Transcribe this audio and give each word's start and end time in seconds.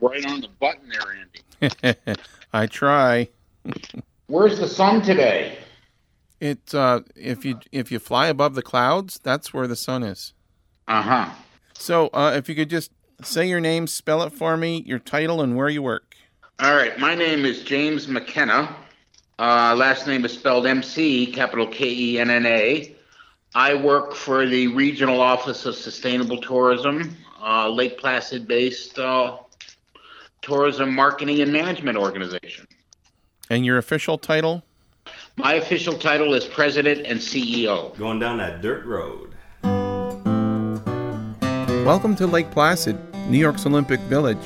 You're 0.00 0.10
right 0.10 0.26
on 0.26 0.40
the 0.40 0.48
button 0.60 0.88
there, 0.88 1.70
Andy. 1.70 2.16
I 2.52 2.66
try. 2.66 3.28
Where's 4.26 4.58
the 4.58 4.68
sun 4.68 5.02
today? 5.02 5.58
It 6.40 6.74
uh, 6.74 7.00
if 7.14 7.44
you 7.44 7.60
if 7.72 7.90
you 7.90 7.98
fly 7.98 8.26
above 8.26 8.54
the 8.54 8.62
clouds, 8.62 9.18
that's 9.22 9.54
where 9.54 9.66
the 9.66 9.76
sun 9.76 10.02
is. 10.02 10.34
Uh 10.86 11.02
huh. 11.02 11.30
So 11.74 12.08
uh, 12.08 12.34
if 12.36 12.48
you 12.48 12.54
could 12.54 12.70
just 12.70 12.90
say 13.22 13.48
your 13.48 13.60
name, 13.60 13.86
spell 13.86 14.22
it 14.22 14.32
for 14.32 14.56
me, 14.56 14.82
your 14.86 14.98
title, 14.98 15.40
and 15.40 15.56
where 15.56 15.68
you 15.68 15.82
work. 15.82 16.14
All 16.58 16.74
right. 16.74 16.98
My 16.98 17.14
name 17.14 17.44
is 17.44 17.62
James 17.62 18.08
McKenna. 18.08 18.74
Uh, 19.38 19.74
last 19.76 20.06
name 20.06 20.24
is 20.24 20.32
spelled 20.32 20.66
M 20.66 20.82
C, 20.82 21.26
capital 21.26 21.66
K 21.66 21.88
E 21.88 22.18
N 22.18 22.30
N 22.30 22.46
A. 22.46 22.94
I 23.54 23.74
work 23.74 24.14
for 24.14 24.46
the 24.46 24.66
Regional 24.68 25.20
Office 25.20 25.64
of 25.64 25.74
Sustainable 25.74 26.38
Tourism, 26.40 27.16
uh, 27.42 27.70
Lake 27.70 27.98
Placid 27.98 28.46
based 28.46 28.98
uh, 28.98 29.38
tourism 30.46 30.94
marketing 30.94 31.40
and 31.40 31.52
management 31.52 31.98
organization. 31.98 32.68
And 33.50 33.66
your 33.66 33.78
official 33.78 34.16
title? 34.16 34.62
My 35.34 35.54
official 35.54 35.94
title 35.94 36.34
is 36.34 36.44
President 36.44 37.04
and 37.04 37.18
CEO. 37.18 37.96
Going 37.98 38.20
down 38.20 38.38
that 38.38 38.62
dirt 38.62 38.86
road. 38.86 39.34
Welcome 41.84 42.14
to 42.14 42.28
Lake 42.28 42.48
Placid, 42.52 42.96
New 43.28 43.38
York's 43.38 43.66
Olympic 43.66 43.98
Village. 44.02 44.38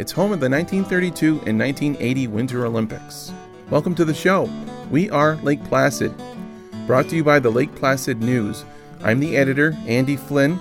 It's 0.00 0.10
home 0.10 0.32
of 0.32 0.40
the 0.40 0.50
1932 0.50 1.42
and 1.46 1.56
1980 1.56 2.26
Winter 2.26 2.66
Olympics. 2.66 3.32
Welcome 3.70 3.94
to 3.94 4.04
the 4.04 4.14
show. 4.14 4.50
We 4.90 5.08
are 5.10 5.36
Lake 5.44 5.62
Placid. 5.66 6.12
Brought 6.88 7.08
to 7.10 7.14
you 7.14 7.22
by 7.22 7.38
the 7.38 7.50
Lake 7.50 7.72
Placid 7.76 8.20
News. 8.20 8.64
I'm 9.00 9.20
the 9.20 9.36
editor, 9.36 9.76
Andy 9.86 10.16
Flynn, 10.16 10.58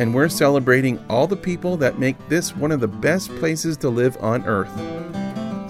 and 0.00 0.14
we're 0.14 0.30
celebrating 0.30 0.98
all 1.10 1.26
the 1.26 1.36
people 1.36 1.76
that 1.76 1.98
make 1.98 2.16
this 2.30 2.56
one 2.56 2.72
of 2.72 2.80
the 2.80 2.88
best 2.88 3.28
places 3.36 3.76
to 3.76 3.90
live 3.90 4.16
on 4.22 4.42
Earth. 4.46 4.70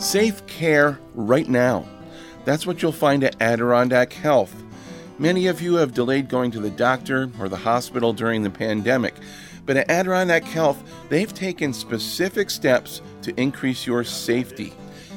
Safe 0.00 0.46
care 0.46 1.00
right 1.16 1.48
now. 1.48 1.84
That's 2.44 2.64
what 2.64 2.80
you'll 2.80 2.92
find 2.92 3.24
at 3.24 3.34
Adirondack 3.42 4.12
Health. 4.12 4.54
Many 5.18 5.48
of 5.48 5.60
you 5.60 5.74
have 5.74 5.94
delayed 5.94 6.28
going 6.28 6.52
to 6.52 6.60
the 6.60 6.70
doctor 6.70 7.28
or 7.40 7.48
the 7.48 7.56
hospital 7.56 8.12
during 8.12 8.44
the 8.44 8.50
pandemic, 8.50 9.16
but 9.66 9.76
at 9.76 9.90
Adirondack 9.90 10.44
Health, 10.44 10.80
they've 11.08 11.34
taken 11.34 11.72
specific 11.72 12.50
steps 12.50 13.02
to 13.22 13.34
increase 13.34 13.84
your 13.84 14.04
safety, 14.04 14.72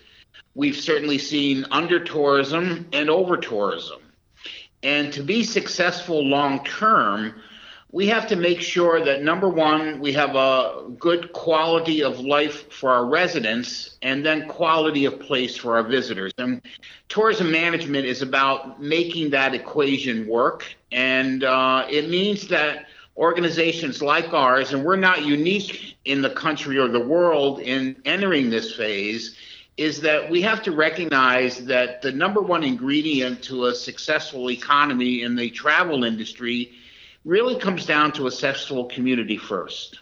we've 0.55 0.77
certainly 0.77 1.17
seen 1.17 1.65
under 1.71 2.03
tourism 2.03 2.87
and 2.93 3.09
over 3.09 3.37
tourism. 3.37 3.99
And 4.83 5.11
to 5.13 5.23
be 5.23 5.43
successful 5.43 6.23
long 6.23 6.63
term, 6.63 7.41
we 7.91 8.07
have 8.07 8.27
to 8.27 8.35
make 8.35 8.59
sure 8.59 9.03
that 9.03 9.23
number 9.23 9.47
one, 9.47 9.99
we 9.99 10.11
have 10.11 10.35
a 10.35 10.89
good 10.99 11.31
quality 11.31 12.03
of 12.03 12.19
life 12.19 12.71
for 12.71 12.91
our 12.91 13.05
residents 13.05 13.97
and 14.01 14.25
then 14.25 14.47
quality 14.49 15.05
of 15.05 15.19
place 15.21 15.55
for 15.55 15.77
our 15.77 15.83
visitors. 15.83 16.33
And 16.37 16.61
tourism 17.07 17.49
management 17.49 18.05
is 18.05 18.21
about 18.21 18.81
making 18.81 19.29
that 19.29 19.53
equation 19.53 20.27
work. 20.27 20.65
And 20.91 21.45
uh, 21.45 21.85
it 21.89 22.09
means 22.09 22.49
that 22.49 22.87
organizations 23.15 24.01
like 24.01 24.33
ours, 24.33 24.73
and 24.73 24.83
we're 24.83 24.97
not 24.97 25.23
unique 25.23 25.95
in 26.03 26.21
the 26.21 26.29
country 26.29 26.77
or 26.77 26.89
the 26.89 26.99
world 26.99 27.61
in 27.61 27.95
entering 28.03 28.49
this 28.49 28.75
phase, 28.75 29.35
is 29.77 30.01
that 30.01 30.29
we 30.29 30.41
have 30.41 30.61
to 30.63 30.71
recognize 30.71 31.65
that 31.65 32.01
the 32.01 32.11
number 32.11 32.41
one 32.41 32.63
ingredient 32.63 33.43
to 33.43 33.67
a 33.67 33.75
successful 33.75 34.51
economy 34.51 35.21
in 35.21 35.35
the 35.35 35.49
travel 35.51 36.03
industry 36.03 36.73
really 37.27 37.59
comes 37.59 37.85
down 37.85 38.13
to 38.13 38.25
a 38.25 38.31
successful 38.31 38.85
community 38.85 39.37
first. 39.37 39.99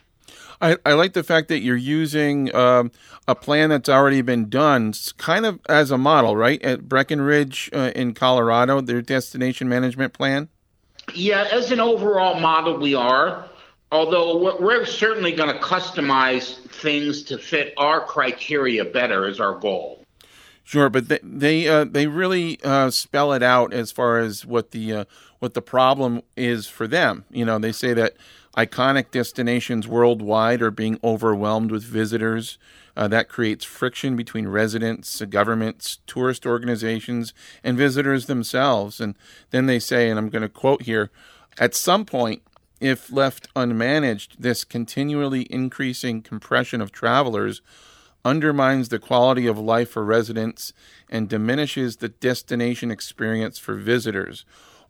I, 0.62 0.78
I 0.86 0.94
like 0.94 1.14
the 1.14 1.24
fact 1.24 1.50
that 1.50 1.60
you're 1.60 1.76
using 1.76 2.56
um, 2.56 2.92
a 3.28 3.36
plan 3.36 3.70
that's 3.70 3.90
already 3.90 4.22
been 4.22 4.48
done, 4.48 4.94
kind 5.18 5.46
of 5.46 5.60
as 5.68 5.92
a 5.92 5.98
model, 5.98 6.38
right? 6.38 6.62
At 6.62 6.88
Breckenridge 6.88 7.70
uh, 7.74 7.92
in 7.96 8.14
Colorado, 8.14 8.80
their 8.80 9.02
destination 9.02 9.68
management 9.68 10.14
plan. 10.14 10.48
Yeah, 11.14 11.48
as 11.52 11.72
an 11.72 11.80
overall 11.80 12.40
model, 12.40 12.78
we 12.78 12.96
are. 12.96 13.50
Although 13.92 14.60
we're 14.60 14.86
certainly 14.86 15.32
going 15.32 15.54
to 15.54 15.60
customize 15.60 16.58
things 16.70 17.24
to 17.24 17.38
fit 17.38 17.74
our 17.78 18.02
criteria 18.02 18.86
better 18.86 19.28
is 19.28 19.40
our 19.40 19.60
goal. 19.60 20.05
Sure, 20.66 20.90
but 20.90 21.10
they 21.10 21.20
they, 21.22 21.68
uh, 21.68 21.86
they 21.86 22.08
really 22.08 22.60
uh, 22.64 22.90
spell 22.90 23.32
it 23.34 23.44
out 23.44 23.72
as 23.72 23.92
far 23.92 24.18
as 24.18 24.48
what 24.48 24.72
the 24.72 24.92
uh, 24.92 25.06
what 25.38 25.54
the 25.54 25.62
problem 25.62 26.24
is 26.36 26.66
for 26.66 26.88
them. 26.88 27.24
You 27.30 27.46
know, 27.46 27.60
they 27.60 27.72
say 27.72 27.94
that 27.94 28.16
iconic 28.58 29.12
destinations 29.12 29.88
worldwide 29.88 30.64
are 30.64 30.72
being 30.72 31.00
overwhelmed 31.04 31.70
with 31.70 31.84
visitors. 31.84 32.58
Uh, 32.98 33.08
that 33.10 33.30
creates 33.30 33.64
friction 33.64 34.16
between 34.16 34.48
residents, 34.48 35.22
governments, 35.30 36.00
tourist 36.08 36.48
organizations, 36.48 37.32
and 37.64 37.78
visitors 37.78 38.26
themselves. 38.26 39.00
And 39.00 39.16
then 39.52 39.68
they 39.68 39.78
say, 39.78 40.10
and 40.10 40.18
I'm 40.18 40.30
going 40.30 40.42
to 40.42 40.50
quote 40.50 40.82
here: 40.82 41.12
at 41.60 41.76
some 41.76 42.06
point, 42.06 42.42
if 42.82 43.12
left 43.12 43.54
unmanaged, 43.54 44.38
this 44.40 44.64
continually 44.64 45.44
increasing 45.52 46.24
compression 46.24 46.82
of 46.82 46.92
travelers 46.92 47.62
undermines 48.26 48.90
the 48.90 49.00
quality 49.00 49.48
of 49.48 49.58
life 49.58 49.92
for 49.92 50.04
residents 50.04 50.74
and 51.10 51.30
diminishes 51.30 51.98
the 51.98 52.10
destination 52.10 52.92
experience 52.92 53.60
for 53.60 53.76
visitors. 53.76 54.44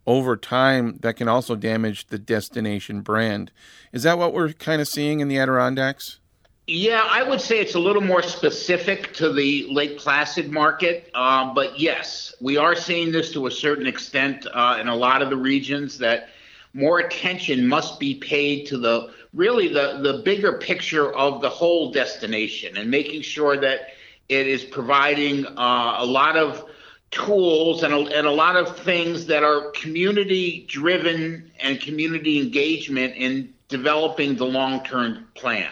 Over 0.07 0.37
time, 0.37 0.97
that 1.01 1.17
can 1.17 1.27
also 1.27 1.55
damage 1.55 2.07
the 2.07 2.17
destination 2.17 3.01
brand. 3.01 3.51
Is 3.91 4.03
that 4.03 4.17
what 4.17 4.33
we're 4.33 4.53
kind 4.53 4.81
of 4.81 4.87
seeing 4.87 5.19
in 5.19 5.27
the 5.27 5.37
Adirondacks? 5.37 6.19
Yeah, 6.67 7.07
I 7.07 7.21
would 7.21 7.41
say 7.41 7.59
it's 7.59 7.75
a 7.75 7.79
little 7.79 8.01
more 8.01 8.23
specific 8.23 9.13
to 9.15 9.31
the 9.31 9.67
Lake 9.69 9.99
Placid 9.99 10.51
market. 10.51 11.11
Uh, 11.13 11.53
but 11.53 11.79
yes, 11.79 12.33
we 12.41 12.57
are 12.57 12.75
seeing 12.75 13.11
this 13.11 13.31
to 13.33 13.45
a 13.45 13.51
certain 13.51 13.85
extent 13.85 14.47
uh, 14.51 14.77
in 14.79 14.87
a 14.87 14.95
lot 14.95 15.21
of 15.21 15.29
the 15.29 15.37
regions 15.37 15.97
that 15.99 16.29
more 16.73 16.99
attention 16.99 17.67
must 17.67 17.99
be 17.99 18.15
paid 18.15 18.65
to 18.67 18.77
the 18.77 19.11
really 19.35 19.67
the, 19.67 19.99
the 20.01 20.21
bigger 20.23 20.53
picture 20.53 21.13
of 21.13 21.41
the 21.41 21.49
whole 21.49 21.91
destination 21.91 22.77
and 22.77 22.89
making 22.89 23.21
sure 23.21 23.57
that 23.57 23.89
it 24.29 24.47
is 24.47 24.63
providing 24.63 25.45
uh, 25.45 25.97
a 25.99 26.05
lot 26.05 26.37
of 26.37 26.65
tools 27.11 27.83
and 27.83 27.93
a, 27.93 27.97
and 28.17 28.25
a 28.25 28.31
lot 28.31 28.55
of 28.55 28.77
things 28.79 29.27
that 29.27 29.43
are 29.43 29.69
community 29.71 30.65
driven 30.67 31.51
and 31.59 31.79
community 31.79 32.39
engagement 32.39 33.13
in 33.15 33.53
developing 33.67 34.35
the 34.35 34.45
long 34.45 34.83
term 34.83 35.27
plan. 35.35 35.71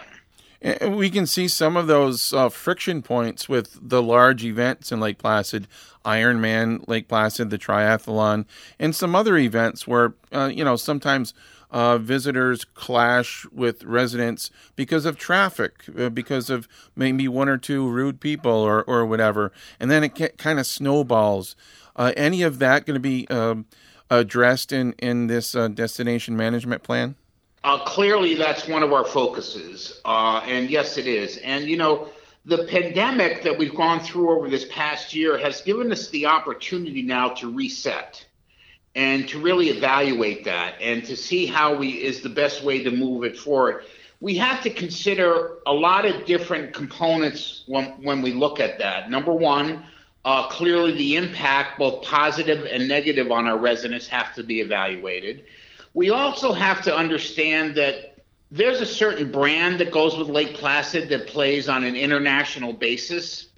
We 0.80 1.10
can 1.10 1.26
see 1.26 1.46
some 1.48 1.76
of 1.76 1.88
those 1.88 2.32
uh, 2.32 2.48
friction 2.48 3.02
points 3.02 3.50
with 3.50 3.78
the 3.82 4.02
large 4.02 4.44
events 4.44 4.90
in 4.90 4.98
Lake 4.98 5.18
Placid, 5.18 5.68
Ironman, 6.06 6.88
Lake 6.88 7.06
Placid, 7.06 7.50
the 7.50 7.58
triathlon, 7.58 8.46
and 8.78 8.96
some 8.96 9.14
other 9.14 9.36
events 9.36 9.86
where, 9.86 10.14
uh, 10.32 10.50
you 10.52 10.64
know, 10.64 10.76
sometimes 10.76 11.34
uh, 11.74 11.98
visitors 11.98 12.64
clash 12.64 13.44
with 13.52 13.82
residents 13.82 14.48
because 14.76 15.04
of 15.04 15.18
traffic, 15.18 15.82
uh, 15.98 16.08
because 16.08 16.48
of 16.48 16.68
maybe 16.94 17.26
one 17.26 17.48
or 17.48 17.58
two 17.58 17.90
rude 17.90 18.20
people 18.20 18.52
or, 18.52 18.84
or 18.84 19.04
whatever, 19.04 19.50
and 19.80 19.90
then 19.90 20.04
it 20.04 20.38
kind 20.38 20.60
of 20.60 20.66
snowballs. 20.66 21.56
Uh, 21.96 22.12
any 22.16 22.42
of 22.42 22.60
that 22.60 22.86
going 22.86 22.94
to 22.94 23.00
be 23.00 23.26
um, 23.28 23.66
addressed 24.08 24.72
in 24.72 24.92
in 24.98 25.26
this 25.26 25.56
uh, 25.56 25.66
destination 25.66 26.36
management 26.36 26.84
plan? 26.84 27.16
Uh, 27.64 27.84
clearly, 27.84 28.36
that's 28.36 28.68
one 28.68 28.84
of 28.84 28.92
our 28.92 29.04
focuses, 29.04 30.00
and 30.04 30.70
yes, 30.70 30.96
it 30.96 31.08
is. 31.08 31.38
And 31.38 31.64
you 31.64 31.76
know, 31.76 32.08
the 32.44 32.66
pandemic 32.66 33.42
that 33.42 33.58
we've 33.58 33.74
gone 33.74 33.98
through 33.98 34.30
over 34.30 34.48
this 34.48 34.66
past 34.70 35.12
year 35.12 35.36
has 35.38 35.60
given 35.62 35.90
us 35.90 36.08
the 36.10 36.26
opportunity 36.26 37.02
now 37.02 37.30
to 37.30 37.52
reset 37.52 38.24
and 38.94 39.28
to 39.28 39.40
really 39.40 39.70
evaluate 39.70 40.44
that 40.44 40.74
and 40.80 41.04
to 41.04 41.16
see 41.16 41.46
how 41.46 41.74
we 41.74 41.90
is 42.02 42.20
the 42.20 42.28
best 42.28 42.62
way 42.62 42.82
to 42.82 42.90
move 42.90 43.24
it 43.24 43.36
forward. 43.36 43.84
We 44.20 44.36
have 44.36 44.62
to 44.62 44.70
consider 44.70 45.58
a 45.66 45.72
lot 45.72 46.06
of 46.06 46.24
different 46.24 46.72
components 46.72 47.64
when, 47.66 47.86
when 48.02 48.22
we 48.22 48.32
look 48.32 48.60
at 48.60 48.78
that. 48.78 49.10
Number 49.10 49.32
one, 49.32 49.82
uh, 50.24 50.48
clearly 50.48 50.92
the 50.92 51.16
impact, 51.16 51.78
both 51.78 52.04
positive 52.04 52.66
and 52.70 52.88
negative, 52.88 53.30
on 53.30 53.46
our 53.46 53.58
residents 53.58 54.06
have 54.08 54.34
to 54.36 54.42
be 54.42 54.60
evaluated. 54.60 55.44
We 55.92 56.10
also 56.10 56.52
have 56.52 56.82
to 56.82 56.96
understand 56.96 57.74
that 57.74 58.16
there's 58.50 58.80
a 58.80 58.86
certain 58.86 59.30
brand 59.30 59.80
that 59.80 59.90
goes 59.90 60.16
with 60.16 60.28
Lake 60.28 60.54
Placid 60.54 61.08
that 61.08 61.26
plays 61.26 61.68
on 61.68 61.84
an 61.84 61.96
international 61.96 62.72
basis 62.72 63.48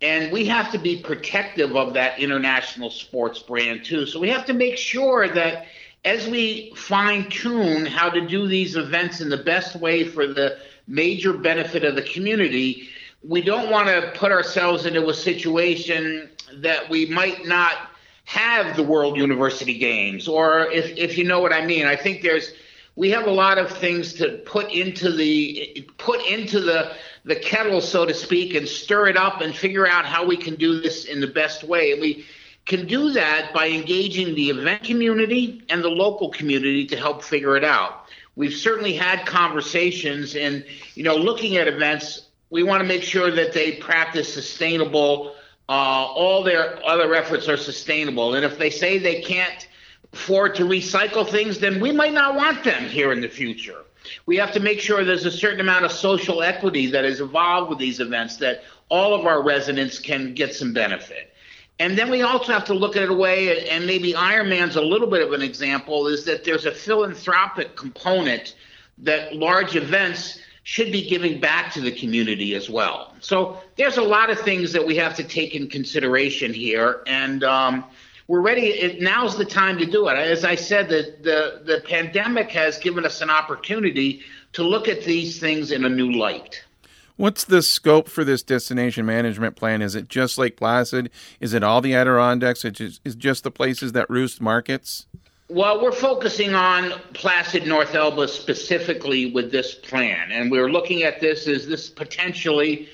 and 0.00 0.32
we 0.32 0.46
have 0.46 0.70
to 0.72 0.78
be 0.78 1.00
protective 1.00 1.76
of 1.76 1.94
that 1.94 2.18
international 2.18 2.90
sports 2.90 3.38
brand 3.38 3.84
too. 3.84 4.06
So 4.06 4.20
we 4.20 4.28
have 4.28 4.46
to 4.46 4.52
make 4.52 4.76
sure 4.76 5.28
that 5.28 5.66
as 6.04 6.28
we 6.28 6.72
fine 6.76 7.28
tune 7.30 7.86
how 7.86 8.10
to 8.10 8.26
do 8.26 8.46
these 8.46 8.76
events 8.76 9.20
in 9.20 9.30
the 9.30 9.38
best 9.38 9.76
way 9.76 10.04
for 10.04 10.26
the 10.26 10.58
major 10.86 11.32
benefit 11.32 11.84
of 11.84 11.94
the 11.94 12.02
community, 12.02 12.88
we 13.26 13.40
don't 13.40 13.70
want 13.70 13.88
to 13.88 14.12
put 14.14 14.30
ourselves 14.30 14.84
into 14.84 15.08
a 15.08 15.14
situation 15.14 16.28
that 16.56 16.90
we 16.90 17.06
might 17.06 17.46
not 17.46 17.90
have 18.26 18.76
the 18.76 18.82
World 18.82 19.16
University 19.16 19.78
Games, 19.78 20.28
or 20.28 20.70
if, 20.70 20.96
if 20.96 21.18
you 21.18 21.24
know 21.24 21.40
what 21.40 21.52
I 21.52 21.64
mean. 21.64 21.86
I 21.86 21.96
think 21.96 22.22
there's 22.22 22.52
we 22.96 23.10
have 23.10 23.26
a 23.26 23.30
lot 23.30 23.58
of 23.58 23.70
things 23.70 24.14
to 24.14 24.38
put 24.46 24.70
into 24.70 25.10
the 25.10 25.88
put 25.98 26.24
into 26.26 26.60
the 26.60 26.92
the 27.24 27.36
kettle, 27.36 27.80
so 27.80 28.04
to 28.04 28.14
speak, 28.14 28.54
and 28.54 28.68
stir 28.68 29.08
it 29.08 29.16
up 29.16 29.40
and 29.40 29.54
figure 29.54 29.86
out 29.86 30.04
how 30.04 30.24
we 30.24 30.36
can 30.36 30.54
do 30.56 30.80
this 30.80 31.06
in 31.06 31.20
the 31.20 31.26
best 31.26 31.64
way. 31.64 31.92
And 31.92 32.00
we 32.00 32.24
can 32.66 32.86
do 32.86 33.10
that 33.10 33.52
by 33.52 33.68
engaging 33.68 34.34
the 34.34 34.50
event 34.50 34.84
community 34.84 35.62
and 35.68 35.82
the 35.82 35.88
local 35.88 36.30
community 36.30 36.86
to 36.86 36.96
help 36.96 37.22
figure 37.22 37.56
it 37.56 37.64
out. 37.64 38.06
We've 38.36 38.54
certainly 38.54 38.94
had 38.94 39.26
conversations, 39.26 40.34
and 40.34 40.64
you 40.94 41.02
know, 41.02 41.16
looking 41.16 41.56
at 41.56 41.66
events, 41.66 42.28
we 42.50 42.62
want 42.62 42.80
to 42.80 42.86
make 42.86 43.02
sure 43.02 43.30
that 43.30 43.52
they 43.52 43.72
practice 43.72 44.32
sustainable. 44.32 45.34
Uh, 45.68 45.72
all 45.72 46.44
their 46.44 46.84
other 46.86 47.14
efforts 47.14 47.48
are 47.48 47.56
sustainable, 47.56 48.34
and 48.34 48.44
if 48.44 48.58
they 48.58 48.70
say 48.70 48.98
they 48.98 49.22
can't 49.22 49.66
afford 50.14 50.54
to 50.54 50.64
recycle 50.64 51.28
things, 51.28 51.58
then 51.58 51.80
we 51.80 51.90
might 51.90 52.12
not 52.12 52.36
want 52.36 52.62
them 52.62 52.84
here 52.84 53.12
in 53.12 53.20
the 53.20 53.28
future. 53.28 53.80
We 54.26 54.36
have 54.36 54.52
to 54.52 54.60
make 54.60 54.80
sure 54.80 55.04
there's 55.04 55.26
a 55.26 55.30
certain 55.30 55.60
amount 55.60 55.84
of 55.84 55.92
social 55.92 56.42
equity 56.42 56.86
that 56.92 57.04
is 57.04 57.20
involved 57.20 57.68
with 57.70 57.78
these 57.78 57.98
events 58.00 58.36
that 58.36 58.62
all 58.88 59.12
of 59.14 59.26
our 59.26 59.42
residents 59.42 59.98
can 59.98 60.34
get 60.34 60.54
some 60.54 60.72
benefit. 60.72 61.32
And 61.80 61.98
then 61.98 62.10
we 62.10 62.22
also 62.22 62.52
have 62.52 62.64
to 62.66 62.74
look 62.74 62.96
at 62.96 63.02
it 63.02 63.10
a 63.10 63.14
way, 63.14 63.68
and 63.68 63.84
maybe 63.86 64.12
Ironman's 64.12 64.76
a 64.76 64.82
little 64.82 65.08
bit 65.08 65.22
of 65.26 65.32
an 65.32 65.42
example, 65.42 66.06
is 66.06 66.24
that 66.26 66.44
there's 66.44 66.66
a 66.66 66.70
philanthropic 66.70 67.74
component 67.74 68.54
that 68.98 69.34
large 69.34 69.74
events 69.74 70.38
should 70.62 70.92
be 70.92 71.08
giving 71.08 71.40
back 71.40 71.72
to 71.72 71.80
the 71.80 71.90
community 71.90 72.54
as 72.54 72.70
well. 72.70 73.14
So 73.20 73.58
there's 73.76 73.96
a 73.96 74.02
lot 74.02 74.30
of 74.30 74.38
things 74.40 74.72
that 74.72 74.86
we 74.86 74.96
have 74.96 75.16
to 75.16 75.24
take 75.24 75.54
in 75.54 75.68
consideration 75.68 76.54
here. 76.54 77.02
And 77.06 77.42
um, 77.42 77.84
we're 78.26 78.40
ready. 78.40 78.66
It, 78.66 79.02
now's 79.02 79.36
the 79.36 79.44
time 79.44 79.78
to 79.78 79.86
do 79.86 80.08
it. 80.08 80.16
As 80.16 80.44
I 80.44 80.54
said, 80.54 80.88
the, 80.88 81.14
the, 81.22 81.62
the 81.64 81.80
pandemic 81.82 82.50
has 82.50 82.78
given 82.78 83.04
us 83.04 83.20
an 83.20 83.30
opportunity 83.30 84.22
to 84.54 84.62
look 84.62 84.88
at 84.88 85.04
these 85.04 85.38
things 85.38 85.70
in 85.70 85.84
a 85.84 85.88
new 85.88 86.12
light. 86.12 86.62
What's 87.16 87.44
the 87.44 87.62
scope 87.62 88.08
for 88.08 88.24
this 88.24 88.42
destination 88.42 89.06
management 89.06 89.54
plan? 89.54 89.82
Is 89.82 89.94
it 89.94 90.08
just 90.08 90.36
Lake 90.36 90.56
Placid? 90.56 91.10
Is 91.38 91.54
it 91.54 91.62
all 91.62 91.80
the 91.80 91.94
Adirondacks? 91.94 92.64
Is 92.64 93.00
it 93.04 93.18
just 93.18 93.44
the 93.44 93.52
places 93.52 93.92
that 93.92 94.10
roost 94.10 94.40
markets? 94.40 95.06
Well, 95.48 95.80
we're 95.80 95.92
focusing 95.92 96.54
on 96.54 96.98
Placid 97.12 97.66
North 97.66 97.94
Elba 97.94 98.26
specifically 98.26 99.30
with 99.30 99.52
this 99.52 99.74
plan, 99.74 100.32
and 100.32 100.50
we're 100.50 100.70
looking 100.70 101.02
at 101.02 101.20
this 101.20 101.46
as 101.46 101.68
this 101.68 101.88
potentially 101.90 102.88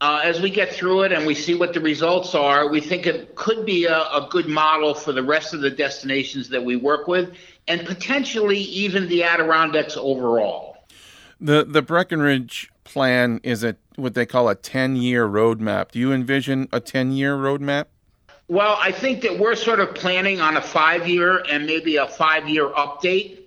uh, 0.00 0.20
as 0.22 0.40
we 0.40 0.50
get 0.50 0.72
through 0.72 1.02
it 1.02 1.12
and 1.12 1.26
we 1.26 1.34
see 1.34 1.54
what 1.54 1.74
the 1.74 1.80
results 1.80 2.34
are, 2.34 2.68
we 2.68 2.80
think 2.80 3.06
it 3.06 3.34
could 3.34 3.66
be 3.66 3.86
a, 3.86 3.98
a, 3.98 4.28
good 4.30 4.46
model 4.46 4.94
for 4.94 5.12
the 5.12 5.22
rest 5.22 5.54
of 5.54 5.60
the 5.60 5.70
destinations 5.70 6.48
that 6.50 6.64
we 6.64 6.76
work 6.76 7.08
with, 7.08 7.32
and 7.66 7.84
potentially 7.84 8.58
even 8.58 9.08
the 9.08 9.24
Adirondacks 9.24 9.96
overall. 9.96 10.76
The 11.40 11.64
the 11.64 11.82
Breckenridge 11.82 12.70
plan 12.84 13.40
is 13.42 13.64
a 13.64 13.76
what 13.96 14.14
they 14.14 14.26
call 14.26 14.48
a 14.48 14.54
ten 14.54 14.96
year 14.96 15.26
roadmap. 15.26 15.90
Do 15.90 15.98
you 15.98 16.12
envision 16.12 16.68
a 16.72 16.80
ten 16.80 17.12
year 17.12 17.36
roadmap? 17.36 17.86
Well, 18.48 18.78
I 18.80 18.92
think 18.92 19.22
that 19.22 19.38
we're 19.38 19.56
sort 19.56 19.78
of 19.80 19.94
planning 19.94 20.40
on 20.40 20.56
a 20.56 20.62
five 20.62 21.06
year 21.06 21.44
and 21.50 21.66
maybe 21.66 21.96
a 21.96 22.06
five 22.06 22.48
year 22.48 22.68
update. 22.68 23.40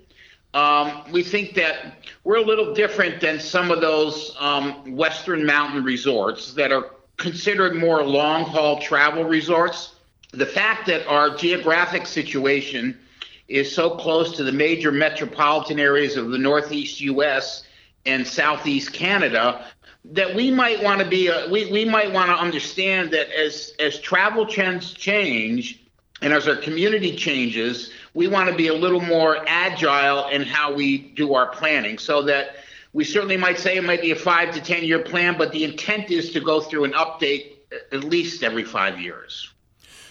Um, 0.53 1.03
we 1.11 1.23
think 1.23 1.53
that 1.55 1.95
we're 2.23 2.37
a 2.37 2.45
little 2.45 2.73
different 2.73 3.21
than 3.21 3.39
some 3.39 3.71
of 3.71 3.79
those 3.79 4.35
um, 4.39 4.95
Western 4.95 5.45
mountain 5.45 5.83
resorts 5.83 6.53
that 6.53 6.71
are 6.71 6.91
considered 7.17 7.75
more 7.75 8.03
long 8.03 8.43
haul 8.43 8.81
travel 8.81 9.23
resorts. 9.23 9.95
The 10.31 10.45
fact 10.45 10.87
that 10.87 11.07
our 11.07 11.35
geographic 11.35 12.05
situation 12.05 12.99
is 13.47 13.73
so 13.73 13.91
close 13.91 14.35
to 14.37 14.43
the 14.43 14.51
major 14.51 14.91
metropolitan 14.91 15.79
areas 15.79 16.17
of 16.17 16.31
the 16.31 16.37
Northeast 16.37 17.01
U.S. 17.01 17.63
and 18.05 18.25
Southeast 18.25 18.93
Canada 18.93 19.65
that 20.03 20.33
we 20.33 20.49
might 20.49 20.81
want 20.83 20.99
to 20.99 21.07
be 21.07 21.27
a, 21.27 21.47
we, 21.49 21.71
we 21.71 21.85
might 21.85 22.11
want 22.11 22.29
to 22.29 22.35
understand 22.35 23.11
that 23.11 23.29
as 23.31 23.73
as 23.79 23.99
travel 23.99 24.45
trends 24.45 24.93
change 24.93 25.80
and 26.21 26.33
as 26.33 26.47
our 26.47 26.55
community 26.55 27.15
changes 27.15 27.91
we 28.13 28.27
want 28.27 28.49
to 28.49 28.55
be 28.55 28.67
a 28.67 28.73
little 28.73 29.01
more 29.01 29.43
agile 29.47 30.27
in 30.29 30.41
how 30.43 30.73
we 30.73 30.97
do 30.97 31.33
our 31.33 31.47
planning 31.47 31.97
so 31.97 32.21
that 32.23 32.55
we 32.93 33.03
certainly 33.03 33.37
might 33.37 33.57
say 33.57 33.77
it 33.77 33.83
might 33.83 34.01
be 34.01 34.11
a 34.11 34.15
five 34.15 34.53
to 34.53 34.61
10 34.61 34.83
year 34.83 34.99
plan, 34.99 35.37
but 35.37 35.51
the 35.51 35.63
intent 35.63 36.11
is 36.11 36.31
to 36.31 36.41
go 36.41 36.59
through 36.59 36.83
an 36.83 36.91
update 36.93 37.53
at 37.91 38.03
least 38.03 38.43
every 38.43 38.65
five 38.65 38.99
years. 38.99 39.53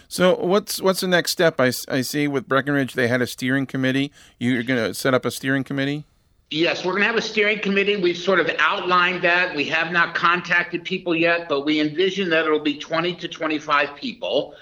So 0.09 0.35
what's 0.35 0.81
what's 0.81 1.01
the 1.01 1.07
next 1.07 1.31
step? 1.31 1.61
I, 1.61 1.73
I 1.89 2.01
see 2.01 2.27
with 2.27 2.49
Breckenridge 2.49 2.95
they 2.95 3.07
had 3.07 3.23
a 3.23 3.27
steering 3.27 3.67
committee. 3.67 4.11
You're 4.39 4.63
going 4.63 4.83
to 4.83 4.95
set 4.95 5.15
up 5.15 5.25
a 5.25 5.31
steering 5.31 5.63
committee. 5.63 6.05
Yes, 6.51 6.85
we're 6.85 6.93
going 6.93 7.03
to 7.03 7.07
have 7.07 7.17
a 7.17 7.23
steering 7.23 7.61
committee. 7.61 7.97
We've 7.97 8.17
sort 8.17 8.41
of 8.41 8.51
outlined 8.59 9.23
that. 9.23 9.55
We 9.55 9.67
have 9.67 9.93
not 9.93 10.17
contacted 10.17 10.85
people 10.85 11.15
yet, 11.15 11.49
but 11.49 11.65
we 11.65 11.79
envision 11.79 12.29
that 12.31 12.45
it'll 12.45 12.59
be 12.59 12.77
20 12.77 13.15
to 13.17 13.29
25 13.29 13.95
people 13.95 14.57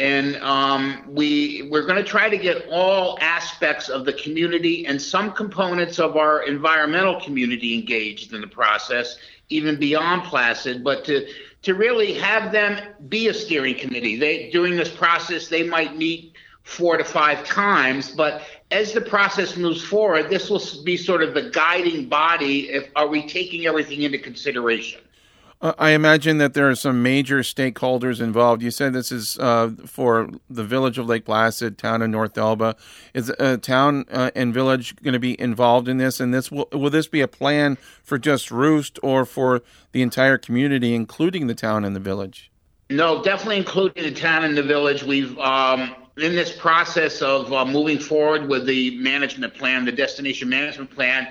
and 0.00 0.36
um, 0.36 1.04
we 1.06 1.68
we're 1.70 1.86
going 1.86 2.02
to 2.02 2.08
try 2.08 2.30
to 2.30 2.38
get 2.38 2.66
all 2.70 3.18
aspects 3.20 3.90
of 3.90 4.06
the 4.06 4.14
community 4.14 4.86
and 4.86 5.00
some 5.00 5.30
components 5.32 5.98
of 5.98 6.16
our 6.16 6.42
environmental 6.44 7.20
community 7.20 7.74
engaged 7.74 8.32
in 8.32 8.40
the 8.40 8.46
process, 8.46 9.18
even 9.50 9.78
beyond 9.78 10.24
Placid, 10.24 10.82
but 10.82 11.04
to 11.04 11.28
to 11.62 11.74
really 11.74 12.14
have 12.14 12.50
them 12.50 12.82
be 13.10 13.28
a 13.28 13.34
steering 13.34 13.78
committee. 13.78 14.16
They 14.16 14.50
during 14.50 14.74
this 14.74 14.90
process 14.90 15.48
they 15.48 15.62
might 15.62 15.96
meet 15.96 16.32
four 16.62 16.96
to 16.96 17.04
five 17.04 17.44
times, 17.44 18.10
but 18.10 18.42
as 18.70 18.92
the 18.92 19.00
process 19.02 19.56
moves 19.56 19.82
forward, 19.82 20.30
this 20.30 20.48
will 20.48 20.62
be 20.82 20.96
sort 20.96 21.22
of 21.22 21.34
the 21.34 21.50
guiding 21.50 22.08
body. 22.08 22.70
If 22.70 22.88
are 22.96 23.06
we 23.06 23.26
taking 23.26 23.66
everything 23.66 24.02
into 24.02 24.18
consideration? 24.18 25.02
Uh, 25.62 25.74
I 25.78 25.90
imagine 25.90 26.38
that 26.38 26.54
there 26.54 26.70
are 26.70 26.74
some 26.74 27.02
major 27.02 27.40
stakeholders 27.40 28.20
involved. 28.20 28.62
You 28.62 28.70
said 28.70 28.94
this 28.94 29.12
is 29.12 29.38
uh, 29.38 29.70
for 29.84 30.30
the 30.48 30.64
village 30.64 30.96
of 30.96 31.06
Lake 31.06 31.26
Placid, 31.26 31.76
town 31.76 32.00
of 32.00 32.08
North 32.08 32.38
Elba. 32.38 32.76
Is 33.12 33.28
a 33.38 33.58
town 33.58 34.06
uh, 34.10 34.30
and 34.34 34.54
village 34.54 34.96
going 35.02 35.12
to 35.12 35.18
be 35.18 35.38
involved 35.38 35.86
in 35.86 35.98
this? 35.98 36.18
And 36.18 36.32
this 36.32 36.50
will, 36.50 36.68
will 36.72 36.90
this 36.90 37.08
be 37.08 37.20
a 37.20 37.28
plan 37.28 37.76
for 38.02 38.18
just 38.18 38.50
Roost 38.50 38.98
or 39.02 39.26
for 39.26 39.62
the 39.92 40.00
entire 40.00 40.38
community, 40.38 40.94
including 40.94 41.46
the 41.46 41.54
town 41.54 41.84
and 41.84 41.94
the 41.94 42.00
village? 42.00 42.50
No, 42.88 43.22
definitely 43.22 43.58
including 43.58 44.02
the 44.02 44.14
town 44.14 44.44
and 44.44 44.56
the 44.56 44.62
village. 44.62 45.02
We've 45.02 45.38
um, 45.38 45.94
in 46.16 46.34
this 46.34 46.56
process 46.56 47.20
of 47.20 47.52
uh, 47.52 47.66
moving 47.66 47.98
forward 47.98 48.48
with 48.48 48.66
the 48.66 48.96
management 48.98 49.54
plan, 49.54 49.84
the 49.84 49.92
destination 49.92 50.48
management 50.48 50.90
plan 50.90 51.30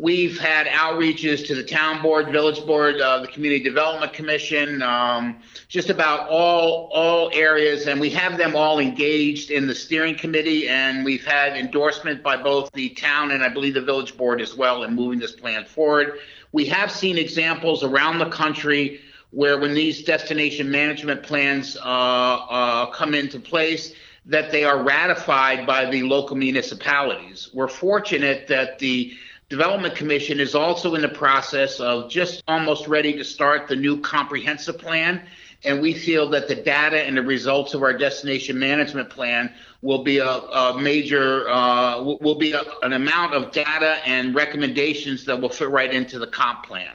We've 0.00 0.38
had 0.38 0.68
outreaches 0.68 1.44
to 1.48 1.56
the 1.56 1.64
town 1.64 2.02
board, 2.02 2.30
village 2.30 2.64
board, 2.64 3.00
uh, 3.00 3.18
the 3.18 3.26
community 3.26 3.64
development 3.64 4.12
commission, 4.12 4.80
um, 4.80 5.40
just 5.66 5.90
about 5.90 6.28
all 6.28 6.88
all 6.92 7.30
areas, 7.32 7.88
and 7.88 8.00
we 8.00 8.08
have 8.10 8.38
them 8.38 8.54
all 8.54 8.78
engaged 8.78 9.50
in 9.50 9.66
the 9.66 9.74
steering 9.74 10.14
committee, 10.14 10.68
and 10.68 11.04
we've 11.04 11.24
had 11.24 11.56
endorsement 11.56 12.22
by 12.22 12.36
both 12.36 12.70
the 12.72 12.90
town 12.90 13.32
and 13.32 13.42
I 13.42 13.48
believe 13.48 13.74
the 13.74 13.82
village 13.82 14.16
board 14.16 14.40
as 14.40 14.56
well 14.56 14.84
in 14.84 14.94
moving 14.94 15.18
this 15.18 15.32
plan 15.32 15.64
forward. 15.64 16.20
We 16.52 16.66
have 16.66 16.92
seen 16.92 17.18
examples 17.18 17.82
around 17.82 18.18
the 18.20 18.30
country 18.30 19.00
where 19.30 19.58
when 19.58 19.74
these 19.74 20.04
destination 20.04 20.70
management 20.70 21.24
plans 21.24 21.76
uh, 21.76 21.80
uh, 21.80 22.86
come 22.92 23.14
into 23.14 23.40
place, 23.40 23.94
that 24.26 24.52
they 24.52 24.62
are 24.62 24.82
ratified 24.82 25.66
by 25.66 25.90
the 25.90 26.02
local 26.02 26.36
municipalities. 26.36 27.50
We're 27.52 27.68
fortunate 27.68 28.46
that 28.48 28.78
the 28.78 29.16
Development 29.48 29.94
Commission 29.94 30.40
is 30.40 30.54
also 30.54 30.94
in 30.94 31.00
the 31.00 31.08
process 31.08 31.80
of 31.80 32.10
just 32.10 32.42
almost 32.46 32.86
ready 32.86 33.14
to 33.14 33.24
start 33.24 33.66
the 33.66 33.76
new 33.76 33.98
comprehensive 33.98 34.78
plan. 34.78 35.22
And 35.64 35.80
we 35.80 35.94
feel 35.94 36.28
that 36.30 36.48
the 36.48 36.54
data 36.54 37.02
and 37.02 37.16
the 37.16 37.22
results 37.22 37.72
of 37.72 37.82
our 37.82 37.96
destination 37.96 38.58
management 38.58 39.08
plan 39.08 39.50
will 39.80 40.04
be 40.04 40.18
a, 40.18 40.28
a 40.28 40.78
major, 40.78 41.48
uh, 41.48 42.02
will 42.02 42.34
be 42.34 42.52
a, 42.52 42.62
an 42.82 42.92
amount 42.92 43.32
of 43.32 43.50
data 43.50 44.00
and 44.04 44.34
recommendations 44.34 45.24
that 45.24 45.40
will 45.40 45.48
fit 45.48 45.70
right 45.70 45.92
into 45.92 46.18
the 46.18 46.26
comp 46.26 46.66
plan. 46.66 46.92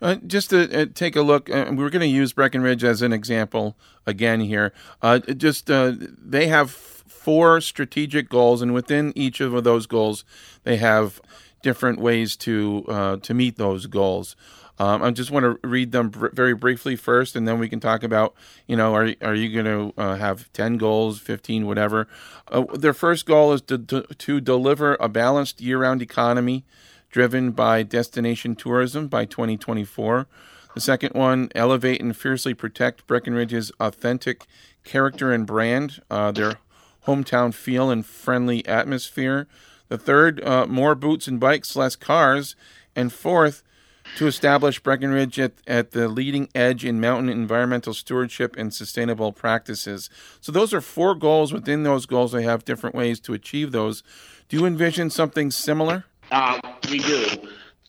Uh, 0.00 0.14
just 0.24 0.50
to 0.50 0.82
uh, 0.82 0.86
take 0.94 1.16
a 1.16 1.22
look, 1.22 1.50
uh, 1.50 1.66
we're 1.72 1.90
going 1.90 2.00
to 2.00 2.06
use 2.06 2.32
Breckenridge 2.32 2.84
as 2.84 3.02
an 3.02 3.12
example 3.12 3.76
again 4.06 4.38
here. 4.38 4.72
Uh, 5.02 5.18
just 5.18 5.68
uh, 5.68 5.94
they 5.98 6.46
have 6.46 6.70
four 6.70 7.60
strategic 7.60 8.28
goals, 8.28 8.62
and 8.62 8.72
within 8.72 9.12
each 9.16 9.40
of 9.40 9.64
those 9.64 9.86
goals, 9.86 10.24
they 10.62 10.76
have 10.76 11.20
different 11.62 12.00
ways 12.00 12.36
to 12.36 12.84
uh, 12.88 13.16
to 13.18 13.34
meet 13.34 13.56
those 13.56 13.86
goals. 13.86 14.36
Um, 14.80 15.02
I 15.02 15.10
just 15.10 15.32
want 15.32 15.42
to 15.42 15.66
read 15.66 15.90
them 15.90 16.10
br- 16.10 16.28
very 16.32 16.54
briefly 16.54 16.94
first, 16.94 17.34
and 17.34 17.48
then 17.48 17.58
we 17.58 17.68
can 17.68 17.80
talk 17.80 18.04
about, 18.04 18.34
you 18.66 18.76
know, 18.76 18.94
are 18.94 19.12
are 19.20 19.34
you 19.34 19.62
going 19.62 19.64
to 19.94 20.00
uh, 20.00 20.16
have 20.16 20.52
ten 20.52 20.76
goals, 20.76 21.18
fifteen, 21.18 21.66
whatever? 21.66 22.06
Uh, 22.46 22.64
their 22.72 22.94
first 22.94 23.26
goal 23.26 23.52
is 23.52 23.60
to, 23.62 23.78
to, 23.78 24.02
to 24.02 24.40
deliver 24.40 24.96
a 25.00 25.08
balanced 25.08 25.60
year-round 25.60 26.00
economy 26.00 26.64
driven 27.10 27.50
by 27.50 27.82
destination 27.82 28.54
tourism 28.54 29.08
by 29.08 29.24
2024. 29.24 30.26
The 30.74 30.80
second 30.80 31.14
one, 31.14 31.48
elevate 31.54 32.00
and 32.00 32.16
fiercely 32.16 32.54
protect 32.54 33.06
Breckenridge's 33.06 33.72
authentic 33.80 34.46
character 34.84 35.32
and 35.32 35.46
brand, 35.46 36.02
uh, 36.10 36.32
their 36.32 36.58
hometown 37.06 37.52
feel 37.52 37.90
and 37.90 38.04
friendly 38.04 38.64
atmosphere. 38.66 39.48
The 39.88 39.98
third, 39.98 40.42
uh, 40.44 40.66
more 40.66 40.94
boots 40.94 41.26
and 41.26 41.40
bikes, 41.40 41.76
less 41.76 41.96
cars. 41.96 42.56
And 42.94 43.12
fourth, 43.12 43.62
to 44.16 44.26
establish 44.26 44.80
Breckenridge 44.80 45.38
at, 45.38 45.52
at 45.66 45.92
the 45.92 46.08
leading 46.08 46.48
edge 46.54 46.84
in 46.84 47.00
mountain 47.00 47.28
environmental 47.28 47.94
stewardship 47.94 48.56
and 48.56 48.72
sustainable 48.72 49.32
practices. 49.32 50.10
So, 50.40 50.50
those 50.52 50.72
are 50.74 50.80
four 50.80 51.14
goals. 51.14 51.52
Within 51.52 51.82
those 51.82 52.06
goals, 52.06 52.32
they 52.32 52.42
have 52.42 52.64
different 52.64 52.96
ways 52.96 53.20
to 53.20 53.34
achieve 53.34 53.72
those. 53.72 54.02
Do 54.48 54.56
you 54.56 54.66
envision 54.66 55.10
something 55.10 55.50
similar? 55.50 56.04
Uh, 56.30 56.60
we 56.90 56.98
do. 56.98 57.26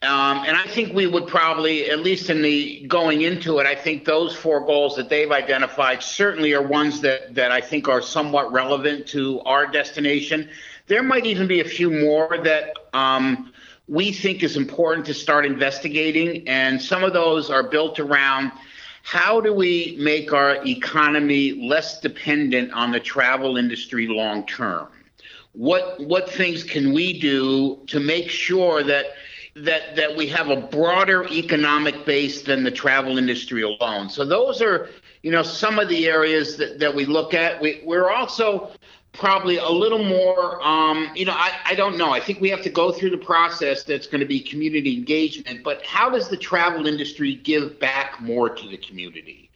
Um, 0.02 0.44
and 0.46 0.56
I 0.56 0.66
think 0.66 0.94
we 0.94 1.06
would 1.06 1.26
probably, 1.26 1.90
at 1.90 2.00
least 2.00 2.30
in 2.30 2.40
the 2.40 2.86
going 2.86 3.20
into 3.20 3.58
it, 3.58 3.66
I 3.66 3.74
think 3.74 4.06
those 4.06 4.34
four 4.34 4.64
goals 4.64 4.96
that 4.96 5.10
they've 5.10 5.30
identified 5.30 6.02
certainly 6.02 6.54
are 6.54 6.62
ones 6.62 7.02
that, 7.02 7.34
that 7.34 7.52
I 7.52 7.60
think 7.60 7.86
are 7.86 8.00
somewhat 8.00 8.50
relevant 8.50 9.06
to 9.08 9.40
our 9.40 9.66
destination. 9.66 10.48
There 10.90 11.02
might 11.02 11.24
even 11.24 11.46
be 11.46 11.60
a 11.60 11.64
few 11.64 11.90
more 11.90 12.36
that 12.44 12.74
um, 12.92 13.52
we 13.88 14.12
think 14.12 14.42
is 14.42 14.56
important 14.56 15.06
to 15.06 15.14
start 15.14 15.46
investigating. 15.46 16.46
And 16.46 16.82
some 16.82 17.02
of 17.02 17.14
those 17.14 17.48
are 17.48 17.62
built 17.62 17.98
around 17.98 18.52
how 19.02 19.40
do 19.40 19.54
we 19.54 19.96
make 19.98 20.34
our 20.34 20.62
economy 20.66 21.52
less 21.52 22.00
dependent 22.00 22.72
on 22.72 22.92
the 22.92 23.00
travel 23.00 23.56
industry 23.56 24.06
long 24.08 24.44
term? 24.46 24.88
what 25.52 25.98
what 26.00 26.30
things 26.30 26.62
can 26.62 26.92
we 26.92 27.18
do 27.18 27.80
to 27.86 27.98
make 27.98 28.30
sure 28.30 28.82
that 28.82 29.06
that 29.56 29.96
that 29.96 30.16
we 30.16 30.26
have 30.28 30.48
a 30.48 30.56
broader 30.56 31.26
economic 31.28 32.04
base 32.06 32.42
than 32.42 32.62
the 32.62 32.70
travel 32.70 33.18
industry 33.18 33.62
alone. 33.62 34.08
So 34.08 34.24
those 34.24 34.62
are 34.62 34.88
you 35.22 35.32
know 35.32 35.42
some 35.42 35.78
of 35.78 35.88
the 35.88 36.06
areas 36.06 36.56
that, 36.56 36.78
that 36.78 36.94
we 36.94 37.04
look 37.04 37.34
at. 37.34 37.60
We 37.60 37.82
we're 37.84 38.10
also 38.10 38.70
probably 39.12 39.56
a 39.56 39.68
little 39.68 40.04
more 40.04 40.62
um, 40.66 41.10
you 41.14 41.24
know 41.24 41.32
I, 41.32 41.52
I 41.66 41.74
don't 41.74 41.98
know 41.98 42.12
i 42.12 42.20
think 42.20 42.40
we 42.40 42.48
have 42.50 42.62
to 42.62 42.70
go 42.70 42.92
through 42.92 43.10
the 43.10 43.18
process 43.18 43.82
that's 43.82 44.06
going 44.06 44.20
to 44.20 44.26
be 44.26 44.40
community 44.40 44.96
engagement 44.96 45.64
but 45.64 45.84
how 45.84 46.10
does 46.10 46.28
the 46.28 46.36
travel 46.36 46.86
industry 46.86 47.34
give 47.34 47.80
back 47.80 48.20
more 48.20 48.48
to 48.48 48.68
the 48.68 48.76
community 48.76 49.50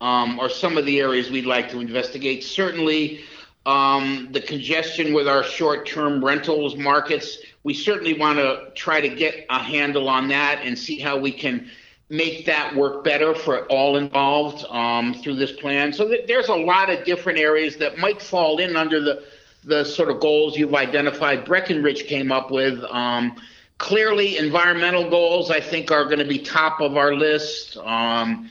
um, 0.00 0.40
are 0.40 0.48
some 0.48 0.78
of 0.78 0.86
the 0.86 1.00
areas 1.00 1.30
we'd 1.30 1.44
like 1.44 1.68
to 1.70 1.80
investigate 1.80 2.44
certainly 2.44 3.20
um, 3.66 4.28
the 4.32 4.40
congestion 4.40 5.12
with 5.12 5.28
our 5.28 5.44
short-term 5.44 6.24
rentals 6.24 6.76
markets. 6.76 7.38
We 7.62 7.74
certainly 7.74 8.14
want 8.14 8.38
to 8.38 8.70
try 8.74 9.00
to 9.00 9.08
get 9.08 9.46
a 9.50 9.58
handle 9.58 10.08
on 10.08 10.28
that 10.28 10.62
and 10.64 10.78
see 10.78 10.98
how 10.98 11.18
we 11.18 11.30
can 11.30 11.70
make 12.10 12.44
that 12.44 12.74
work 12.74 13.04
better 13.04 13.34
for 13.34 13.64
all 13.66 13.96
involved 13.96 14.66
um, 14.68 15.14
through 15.14 15.36
this 15.36 15.52
plan. 15.52 15.92
So 15.92 16.08
th- 16.08 16.26
there's 16.26 16.48
a 16.48 16.54
lot 16.54 16.90
of 16.90 17.04
different 17.04 17.38
areas 17.38 17.76
that 17.76 17.98
might 17.98 18.20
fall 18.20 18.58
in 18.58 18.76
under 18.76 19.00
the 19.00 19.24
the 19.62 19.84
sort 19.84 20.08
of 20.08 20.20
goals 20.20 20.56
you've 20.56 20.74
identified. 20.74 21.44
Breckenridge 21.44 22.06
came 22.06 22.32
up 22.32 22.50
with. 22.50 22.82
Um, 22.84 23.36
clearly, 23.76 24.38
environmental 24.38 25.08
goals 25.10 25.50
I 25.50 25.60
think 25.60 25.90
are 25.90 26.04
going 26.04 26.18
to 26.18 26.24
be 26.24 26.38
top 26.38 26.80
of 26.80 26.96
our 26.96 27.14
list, 27.14 27.76
um, 27.76 28.48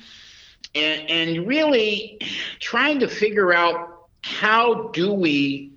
and, 0.75 1.09
and 1.09 1.47
really 1.47 2.19
trying 2.59 2.99
to 2.99 3.07
figure 3.07 3.51
out 3.51 4.07
how 4.21 4.89
do 4.89 5.11
we 5.11 5.71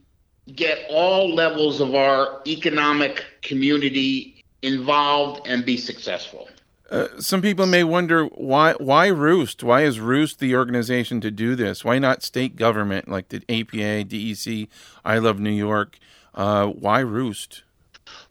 get 0.54 0.86
all 0.90 1.34
levels 1.34 1.80
of 1.80 1.94
our 1.94 2.42
economic 2.46 3.24
community 3.40 4.44
involved 4.60 5.46
and 5.46 5.64
be 5.64 5.76
successful? 5.76 6.48
Uh, 6.92 7.08
some 7.18 7.40
people 7.40 7.64
may 7.64 7.82
wonder 7.82 8.26
why 8.26 8.74
why 8.74 9.06
Roost? 9.06 9.64
Why 9.64 9.82
is 9.82 9.98
Roost 9.98 10.40
the 10.40 10.54
organization 10.54 11.22
to 11.22 11.30
do 11.30 11.56
this? 11.56 11.82
Why 11.86 11.98
not 11.98 12.22
state 12.22 12.54
government 12.54 13.08
like 13.08 13.30
the 13.30 13.38
APA, 13.48 14.04
DEC, 14.04 14.68
I 15.02 15.16
Love 15.16 15.40
New 15.40 15.50
York? 15.50 15.98
Uh, 16.34 16.66
why 16.66 17.00
Roost? 17.00 17.62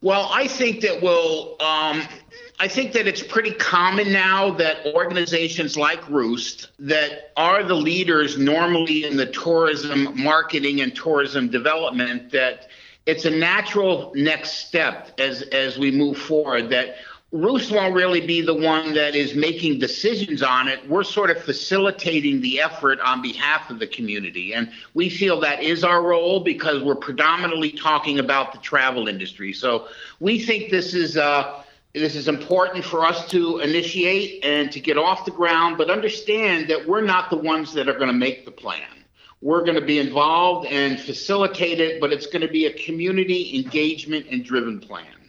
Well, 0.02 0.30
I 0.32 0.48
think 0.48 0.82
that 0.82 1.02
we'll 1.02 1.56
um, 1.60 2.04
I 2.60 2.68
think 2.68 2.92
that 2.94 3.08
it's 3.08 3.24
pretty 3.24 3.54
common 3.54 4.12
now 4.12 4.52
that 4.52 4.86
organizations 4.94 5.76
like 5.76 6.08
Roost, 6.08 6.70
that 6.78 7.32
are 7.36 7.64
the 7.64 7.74
leaders 7.74 8.38
normally 8.38 9.06
in 9.06 9.18
the 9.18 9.26
tourism 9.26 10.22
marketing 10.22 10.82
and 10.82 10.96
tourism 10.96 11.50
development, 11.50 12.32
that 12.34 12.68
it's 13.08 13.26
a 13.26 13.32
natural 13.32 14.12
next 14.16 14.68
step 14.68 15.20
as 15.20 15.42
as 15.42 15.80
we 15.80 15.90
move 15.90 16.20
forward. 16.20 16.70
That 16.70 16.98
Roost 17.32 17.72
won't 17.72 17.96
really 17.96 18.20
be 18.20 18.42
the 18.42 18.54
one 18.54 18.94
that 18.94 19.16
is 19.16 19.36
making 19.36 19.80
decisions 19.80 20.44
on 20.44 20.68
it. 20.68 20.90
We're 20.90 21.06
sort 21.06 21.30
of 21.30 21.42
facilitating 21.42 22.42
the 22.42 22.60
effort 22.60 23.00
on 23.00 23.22
behalf 23.22 23.70
of 23.70 23.80
the 23.80 23.88
community. 23.88 24.54
And 24.54 24.70
we 24.94 25.10
feel 25.10 25.40
that 25.40 25.64
is 25.64 25.86
our 25.86 26.04
role 26.04 26.42
because 26.42 26.84
we're 26.84 26.96
predominantly 26.96 27.72
talking 27.72 28.20
about 28.20 28.52
the 28.52 28.60
travel 28.60 29.08
industry. 29.08 29.54
So 29.54 29.88
we 30.20 30.40
think 30.40 30.72
this 30.72 30.94
is 30.94 31.16
uh, 31.16 31.64
this 31.94 32.16
is 32.16 32.28
important 32.28 32.84
for 32.84 33.06
us 33.06 33.26
to 33.30 33.60
initiate 33.60 34.44
and 34.44 34.70
to 34.72 34.82
get 34.82 34.98
off 34.98 35.24
the 35.24 35.32
ground, 35.32 35.78
but 35.78 35.90
understand 35.90 36.70
that 36.70 36.86
we're 36.86 37.02
not 37.02 37.30
the 37.30 37.38
ones 37.38 37.74
that 37.76 37.88
are 37.88 37.96
going 37.96 38.08
to 38.08 38.14
make 38.14 38.44
the 38.44 38.52
plan. 38.52 39.06
We're 39.42 39.64
going 39.64 39.76
to 39.76 39.86
be 39.86 40.00
involved 40.00 40.68
and 40.68 41.00
facilitate 41.00 41.80
it, 41.80 42.02
but 42.02 42.12
it's 42.12 42.28
going 42.28 42.42
to 42.42 42.52
be 42.52 42.66
a 42.66 42.74
community 42.74 43.58
engagement 43.58 44.28
and 44.30 44.44
driven 44.44 44.82
plan. 44.82 45.21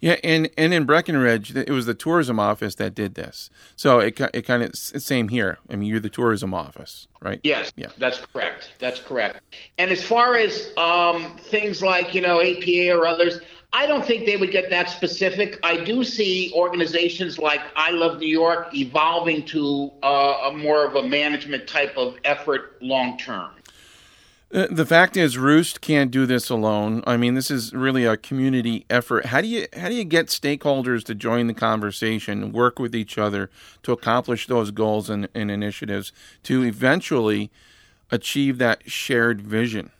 Yeah, 0.00 0.16
and, 0.24 0.50
and 0.56 0.72
in 0.72 0.84
Breckenridge, 0.84 1.54
it 1.54 1.70
was 1.70 1.86
the 1.86 1.94
tourism 1.94 2.40
office 2.40 2.74
that 2.76 2.94
did 2.94 3.14
this. 3.14 3.50
So 3.76 3.98
it, 3.98 4.18
it 4.32 4.42
kind 4.42 4.62
of 4.62 4.74
same 4.74 5.28
here. 5.28 5.58
I 5.68 5.76
mean, 5.76 5.88
you're 5.88 6.00
the 6.00 6.08
tourism 6.08 6.54
office, 6.54 7.06
right? 7.20 7.40
Yes, 7.42 7.72
yeah, 7.76 7.88
that's 7.98 8.20
correct. 8.32 8.72
That's 8.78 9.00
correct. 9.00 9.40
And 9.78 9.90
as 9.90 10.02
far 10.02 10.36
as 10.36 10.72
um, 10.76 11.36
things 11.38 11.82
like 11.82 12.14
you 12.14 12.22
know 12.22 12.40
APA 12.40 12.96
or 12.96 13.06
others, 13.06 13.40
I 13.72 13.86
don't 13.86 14.04
think 14.04 14.26
they 14.26 14.36
would 14.36 14.50
get 14.50 14.68
that 14.70 14.90
specific. 14.90 15.60
I 15.62 15.84
do 15.84 16.02
see 16.02 16.52
organizations 16.54 17.38
like 17.38 17.60
I 17.76 17.92
Love 17.92 18.18
New 18.18 18.26
York 18.26 18.74
evolving 18.74 19.44
to 19.46 19.92
uh, 20.02 20.48
a 20.50 20.52
more 20.56 20.84
of 20.84 20.96
a 20.96 21.06
management 21.06 21.68
type 21.68 21.96
of 21.96 22.16
effort 22.24 22.78
long 22.80 23.16
term. 23.16 23.50
Uh, 24.52 24.66
the 24.68 24.86
fact 24.86 25.16
is, 25.16 25.38
Roost 25.38 25.80
can't 25.80 26.10
do 26.10 26.26
this 26.26 26.50
alone. 26.50 27.04
I 27.06 27.16
mean, 27.16 27.34
this 27.34 27.52
is 27.52 27.72
really 27.72 28.04
a 28.04 28.16
community 28.16 28.84
effort. 28.90 29.26
How 29.26 29.40
do 29.40 29.46
you 29.46 29.68
how 29.76 29.88
do 29.88 29.94
you 29.94 30.02
get 30.02 30.26
stakeholders 30.26 31.04
to 31.04 31.14
join 31.14 31.46
the 31.46 31.54
conversation, 31.54 32.50
work 32.50 32.80
with 32.80 32.94
each 32.94 33.16
other 33.16 33.48
to 33.84 33.92
accomplish 33.92 34.48
those 34.48 34.72
goals 34.72 35.08
and, 35.08 35.28
and 35.34 35.52
initiatives 35.52 36.12
to 36.44 36.64
eventually 36.64 37.50
achieve 38.10 38.58
that 38.58 38.90
shared 38.90 39.40
vision? 39.40 39.90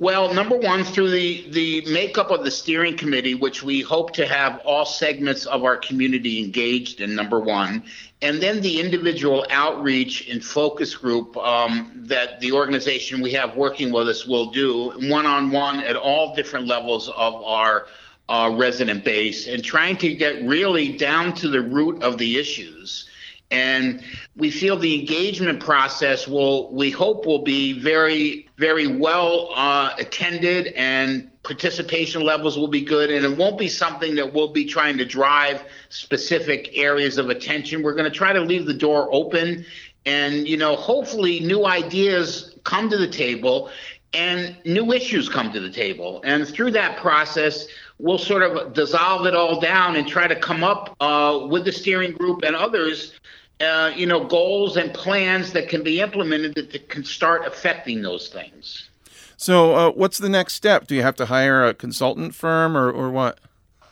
Well, 0.00 0.32
number 0.32 0.56
one, 0.56 0.84
through 0.84 1.10
the, 1.10 1.50
the 1.50 1.92
makeup 1.92 2.30
of 2.30 2.44
the 2.44 2.52
steering 2.52 2.96
committee, 2.96 3.34
which 3.34 3.64
we 3.64 3.80
hope 3.80 4.12
to 4.12 4.26
have 4.28 4.60
all 4.64 4.86
segments 4.86 5.44
of 5.44 5.64
our 5.64 5.76
community 5.76 6.38
engaged 6.38 7.00
in, 7.00 7.16
number 7.16 7.40
one, 7.40 7.82
and 8.22 8.40
then 8.40 8.60
the 8.60 8.78
individual 8.78 9.44
outreach 9.50 10.28
and 10.28 10.44
focus 10.44 10.94
group 10.94 11.36
um, 11.36 11.90
that 12.06 12.38
the 12.38 12.52
organization 12.52 13.20
we 13.20 13.32
have 13.32 13.56
working 13.56 13.90
with 13.90 14.08
us 14.08 14.24
will 14.24 14.52
do 14.52 14.92
one 15.08 15.26
on 15.26 15.50
one 15.50 15.80
at 15.80 15.96
all 15.96 16.32
different 16.36 16.68
levels 16.68 17.08
of 17.08 17.34
our 17.42 17.86
uh, 18.28 18.54
resident 18.56 19.04
base 19.04 19.48
and 19.48 19.64
trying 19.64 19.96
to 19.96 20.14
get 20.14 20.44
really 20.44 20.96
down 20.96 21.34
to 21.34 21.48
the 21.48 21.60
root 21.60 22.00
of 22.04 22.18
the 22.18 22.38
issues 22.38 23.07
and 23.50 24.02
we 24.36 24.50
feel 24.50 24.76
the 24.76 24.98
engagement 24.98 25.60
process 25.60 26.28
will, 26.28 26.72
we 26.72 26.90
hope, 26.90 27.24
will 27.24 27.42
be 27.42 27.80
very, 27.80 28.48
very 28.56 28.86
well 28.86 29.50
uh, 29.54 29.94
attended 29.98 30.68
and 30.68 31.30
participation 31.42 32.22
levels 32.22 32.58
will 32.58 32.68
be 32.68 32.82
good. 32.82 33.10
And 33.10 33.24
it 33.24 33.38
won't 33.38 33.58
be 33.58 33.68
something 33.68 34.14
that 34.16 34.34
we'll 34.34 34.52
be 34.52 34.66
trying 34.66 34.98
to 34.98 35.04
drive 35.04 35.64
specific 35.88 36.76
areas 36.76 37.16
of 37.16 37.30
attention. 37.30 37.82
We're 37.82 37.94
going 37.94 38.10
to 38.10 38.16
try 38.16 38.34
to 38.34 38.40
leave 38.40 38.66
the 38.66 38.74
door 38.74 39.08
open 39.10 39.64
and, 40.04 40.46
you 40.46 40.58
know, 40.58 40.76
hopefully 40.76 41.40
new 41.40 41.66
ideas 41.66 42.54
come 42.64 42.90
to 42.90 42.98
the 42.98 43.08
table 43.08 43.70
and 44.12 44.56
new 44.64 44.92
issues 44.92 45.28
come 45.28 45.52
to 45.52 45.60
the 45.60 45.70
table. 45.70 46.20
And 46.24 46.46
through 46.46 46.72
that 46.72 46.98
process, 46.98 47.66
we'll 47.98 48.18
sort 48.18 48.42
of 48.42 48.72
dissolve 48.72 49.26
it 49.26 49.34
all 49.34 49.60
down 49.60 49.96
and 49.96 50.06
try 50.06 50.26
to 50.26 50.36
come 50.36 50.64
up 50.64 50.96
uh, 51.00 51.46
with 51.48 51.64
the 51.64 51.72
steering 51.72 52.12
group 52.12 52.42
and 52.42 52.54
others 52.54 53.14
uh, 53.60 53.92
you 53.94 54.06
know, 54.06 54.24
goals 54.24 54.76
and 54.76 54.92
plans 54.94 55.52
that 55.52 55.68
can 55.68 55.82
be 55.82 56.00
implemented 56.00 56.54
that 56.54 56.88
can 56.88 57.04
start 57.04 57.46
affecting 57.46 58.02
those 58.02 58.28
things. 58.28 58.88
So, 59.36 59.74
uh, 59.74 59.90
what's 59.92 60.18
the 60.18 60.28
next 60.28 60.54
step? 60.54 60.86
Do 60.86 60.94
you 60.94 61.02
have 61.02 61.16
to 61.16 61.26
hire 61.26 61.64
a 61.64 61.74
consultant 61.74 62.34
firm 62.34 62.76
or, 62.76 62.90
or 62.90 63.10
what? 63.10 63.38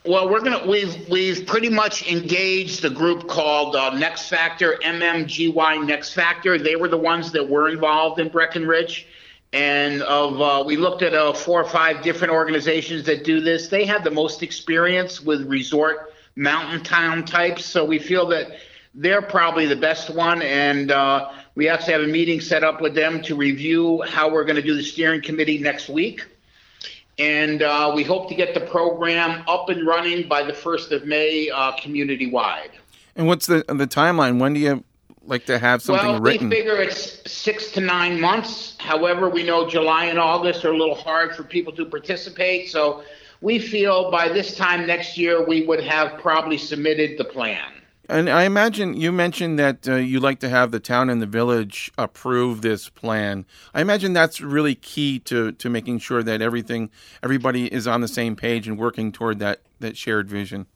Well, 0.05 0.29
we're 0.29 0.41
gonna 0.41 0.65
we've 0.69 1.09
we've 1.09 1.45
pretty 1.47 1.69
much 1.69 2.09
engaged 2.09 2.85
a 2.85 2.91
group 2.91 3.27
called 3.27 3.75
uh, 3.75 3.97
Next 3.97 4.29
Factor 4.29 4.79
MMGY 4.85 5.85
Next 5.85 6.15
Factor. 6.15 6.59
They 6.59 6.77
were 6.77 6.87
the 6.87 6.97
ones 6.97 7.33
that 7.33 7.49
were 7.49 7.69
involved 7.69 8.21
in 8.21 8.29
Breckenridge, 8.29 9.09
and 9.53 10.03
of 10.03 10.41
uh, 10.41 10.63
we 10.65 10.77
looked 10.77 11.03
at 11.03 11.13
uh, 11.13 11.33
four 11.33 11.61
or 11.61 11.69
five 11.69 12.03
different 12.03 12.33
organizations 12.33 13.05
that 13.07 13.25
do 13.25 13.41
this. 13.41 13.67
They 13.67 13.85
have 13.85 14.05
the 14.05 14.13
most 14.13 14.45
experience 14.45 15.21
with 15.21 15.43
resort 15.49 16.13
mountain 16.37 16.85
town 16.85 17.25
types, 17.25 17.65
so 17.65 17.85
we 17.85 17.99
feel 17.99 18.27
that 18.27 18.59
they're 18.97 19.23
probably 19.23 19.67
the 19.67 19.76
best 19.76 20.11
one, 20.11 20.43
and 20.43 20.91
uh, 20.91 21.31
we 21.55 21.69
actually 21.69 21.93
have 21.93 22.03
a 22.03 22.09
meeting 22.09 22.41
set 22.41 22.65
up 22.65 22.81
with 22.81 22.95
them 22.95 23.23
to 23.23 23.37
review 23.37 24.03
how 24.03 24.31
we're 24.31 24.45
going 24.45 24.57
to 24.57 24.62
do 24.62 24.75
the 24.75 24.83
steering 24.83 25.23
committee 25.23 25.59
next 25.59 25.88
week. 25.88 26.25
And 27.19 27.62
uh, 27.62 27.93
we 27.95 28.03
hope 28.03 28.29
to 28.31 28.35
get 28.35 28.55
the 28.55 28.61
program 28.61 29.45
up 29.47 29.69
and 29.69 29.87
running 29.87 30.29
by 30.29 30.43
the 30.43 30.53
1st 30.53 30.93
of 30.93 31.07
May 31.07 31.49
uh, 31.50 31.73
community 31.81 32.31
wide. 32.31 32.73
And 33.15 33.26
what's 33.26 33.47
the 33.47 33.65
the 33.69 33.87
timeline? 33.87 34.38
When 34.38 34.53
do 34.53 34.61
you 34.61 34.85
like 35.25 35.47
to 35.47 35.59
have 35.59 35.81
something 35.83 36.07
well, 36.07 36.21
written? 36.21 36.50
we 36.50 36.57
figure 36.57 36.76
it's 36.76 37.31
six 37.31 37.71
to 37.73 37.81
nine 37.81 38.21
months. 38.21 38.76
However, 38.79 39.31
we 39.31 39.43
know 39.43 39.67
July 39.69 40.07
and 40.07 40.19
August 40.19 40.65
are 40.65 40.73
a 40.73 40.76
little 40.76 40.95
hard 40.95 41.35
for 41.35 41.43
people 41.43 41.73
to 41.75 41.87
participate. 41.87 42.69
So 42.69 43.03
we 43.41 43.59
feel 43.59 44.11
by 44.11 44.29
this 44.29 44.55
time 44.55 44.87
next 44.87 45.17
year, 45.17 45.47
we 45.47 45.65
would 45.65 45.83
have 45.83 46.21
probably 46.21 46.59
submitted 46.59 47.17
the 47.17 47.25
plan. 47.25 47.75
And 48.09 48.31
I 48.31 48.45
imagine 48.45 48.95
you 48.95 49.11
mentioned 49.11 49.59
that 49.59 49.89
uh, 49.89 49.97
you 49.97 50.21
like 50.21 50.39
to 50.41 50.49
have 50.49 50.71
the 50.71 50.79
town 50.79 51.11
and 51.11 51.21
the 51.21 51.27
village 51.27 51.91
approve 51.99 52.63
this 52.63 52.89
plan. 52.89 53.47
I 53.75 53.81
imagine 53.81 54.13
that's 54.13 54.41
really 54.41 54.77
key 54.77 55.19
to, 55.21 55.53
to 55.53 55.69
making 55.69 55.99
sure 55.99 56.23
that 56.23 56.41
everything, 56.41 56.91
everybody 57.23 57.73
is 57.73 57.87
on 57.87 58.03
the 58.03 58.09
same 58.09 58.37
page 58.37 58.69
and 58.69 58.79
working 58.79 59.11
toward 59.11 59.41
that, 59.41 59.61
that 59.81 59.97
shared 59.97 60.29
vision. 60.29 60.67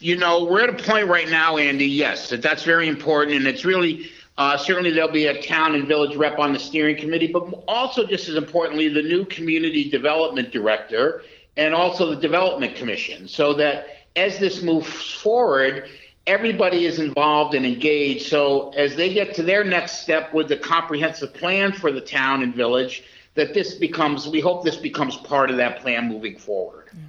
You 0.00 0.16
know, 0.16 0.44
we're 0.44 0.62
at 0.62 0.70
a 0.70 0.82
point 0.82 1.08
right 1.08 1.28
now, 1.28 1.56
Andy, 1.58 1.86
yes, 1.86 2.30
that 2.30 2.42
that's 2.42 2.64
very 2.64 2.88
important. 2.88 3.36
And 3.36 3.46
it's 3.46 3.64
really, 3.64 4.10
uh, 4.36 4.56
certainly 4.56 4.90
there'll 4.90 5.10
be 5.10 5.26
a 5.26 5.42
town 5.42 5.76
and 5.76 5.86
village 5.86 6.16
rep 6.16 6.38
on 6.40 6.52
the 6.52 6.58
steering 6.58 6.96
committee, 6.96 7.28
but 7.28 7.42
also 7.68 8.04
just 8.04 8.28
as 8.28 8.34
importantly, 8.34 8.88
the 8.88 9.02
new 9.02 9.24
community 9.26 9.88
development 9.90 10.50
director 10.50 11.22
and 11.56 11.72
also 11.72 12.10
the 12.10 12.20
development 12.20 12.74
commission 12.74 13.28
so 13.28 13.54
that 13.54 13.86
as 14.16 14.38
this 14.38 14.62
moves 14.62 15.12
forward, 15.14 15.88
everybody 16.26 16.86
is 16.86 16.98
involved 16.98 17.54
and 17.54 17.66
engaged. 17.66 18.26
So 18.26 18.70
as 18.70 18.96
they 18.96 19.12
get 19.12 19.34
to 19.34 19.42
their 19.42 19.64
next 19.64 20.00
step 20.00 20.32
with 20.32 20.48
the 20.48 20.56
comprehensive 20.56 21.34
plan 21.34 21.72
for 21.72 21.92
the 21.92 22.00
town 22.00 22.42
and 22.42 22.54
village, 22.54 23.04
that 23.34 23.52
this 23.52 23.74
becomes, 23.74 24.28
we 24.28 24.40
hope 24.40 24.64
this 24.64 24.76
becomes 24.76 25.16
part 25.16 25.50
of 25.50 25.56
that 25.56 25.80
plan 25.80 26.08
moving 26.08 26.38
forward. 26.38 26.88
Yeah. 26.92 27.00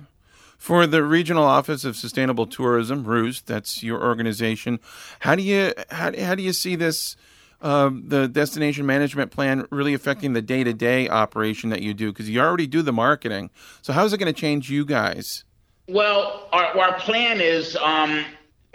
For 0.57 0.87
the 0.87 1.03
Regional 1.03 1.43
Office 1.43 1.85
of 1.85 1.95
Sustainable 1.95 2.47
Tourism, 2.47 3.03
ROOST, 3.03 3.45
that's 3.45 3.83
your 3.83 4.03
organization. 4.03 4.79
How 5.19 5.35
do 5.35 5.43
you 5.43 5.73
how, 5.91 6.11
how 6.19 6.33
do 6.33 6.41
you 6.41 6.53
see 6.53 6.75
this 6.75 7.15
uh, 7.61 7.91
the 7.93 8.27
destination 8.27 8.83
management 8.83 9.29
plan 9.29 9.67
really 9.69 9.93
affecting 9.93 10.33
the 10.33 10.41
day 10.41 10.63
to 10.63 10.73
day 10.73 11.07
operation 11.07 11.69
that 11.69 11.83
you 11.83 11.93
do? 11.93 12.11
Because 12.11 12.31
you 12.31 12.39
already 12.41 12.65
do 12.65 12.81
the 12.81 12.91
marketing. 12.91 13.51
So 13.83 13.93
how 13.93 14.05
is 14.05 14.13
it 14.13 14.17
going 14.17 14.33
to 14.33 14.39
change 14.39 14.71
you 14.71 14.85
guys? 14.85 15.43
Well, 15.87 16.49
our, 16.51 16.65
our 16.79 16.99
plan 16.99 17.41
is 17.41 17.75
um, 17.75 18.25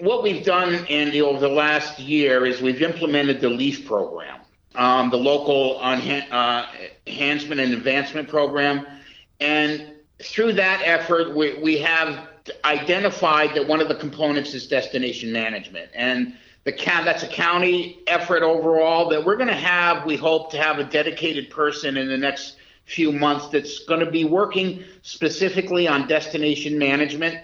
what 0.00 0.22
we've 0.22 0.44
done, 0.44 0.86
Andy, 0.86 1.20
over 1.20 1.38
the 1.38 1.48
last 1.48 1.98
year 1.98 2.46
is 2.46 2.60
we've 2.60 2.82
implemented 2.82 3.40
the 3.40 3.48
LEAF 3.48 3.86
program, 3.86 4.40
um, 4.74 5.10
the 5.10 5.16
local 5.16 5.78
uh, 5.80 6.66
enhancement 7.06 7.60
and 7.60 7.74
advancement 7.74 8.28
program. 8.28 8.86
And 9.40 9.92
through 10.22 10.54
that 10.54 10.82
effort, 10.84 11.34
we, 11.34 11.58
we 11.62 11.78
have 11.78 12.28
identified 12.64 13.54
that 13.54 13.66
one 13.66 13.80
of 13.80 13.88
the 13.88 13.94
components 13.94 14.54
is 14.54 14.66
destination 14.66 15.32
management. 15.32 15.90
And 15.94 16.34
the 16.64 16.72
that's 16.72 17.22
a 17.22 17.28
county 17.28 18.00
effort 18.06 18.42
overall 18.42 19.08
that 19.08 19.24
we're 19.24 19.36
going 19.36 19.48
to 19.48 19.54
have, 19.54 20.04
we 20.04 20.16
hope 20.16 20.50
to 20.52 20.58
have 20.58 20.78
a 20.78 20.84
dedicated 20.84 21.50
person 21.50 21.96
in 21.96 22.08
the 22.08 22.18
next 22.18 22.56
few 22.84 23.12
months 23.12 23.48
that's 23.48 23.80
going 23.84 24.00
to 24.00 24.10
be 24.10 24.24
working 24.24 24.82
specifically 25.02 25.86
on 25.86 26.06
destination 26.06 26.78
management 26.78 27.38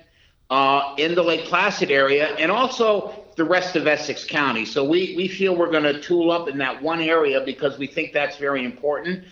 uh, 0.51 0.95
in 0.99 1.15
the 1.15 1.23
Lake 1.23 1.45
Placid 1.45 1.91
area 1.91 2.35
and 2.37 2.51
also 2.51 3.25
the 3.37 3.45
rest 3.45 3.77
of 3.77 3.87
Essex 3.87 4.25
County. 4.25 4.65
So 4.65 4.85
we, 4.85 5.15
we 5.17 5.29
feel 5.29 5.55
we're 5.57 5.71
going 5.71 5.83
to 5.85 6.01
tool 6.01 6.31
up 6.31 6.49
in 6.49 6.59
that 6.59 6.83
one 6.83 7.01
area 7.01 7.43
because 7.45 7.79
we 7.79 7.87
think 7.87 8.13
that's 8.13 8.37
very 8.37 8.65
important. 8.65 9.25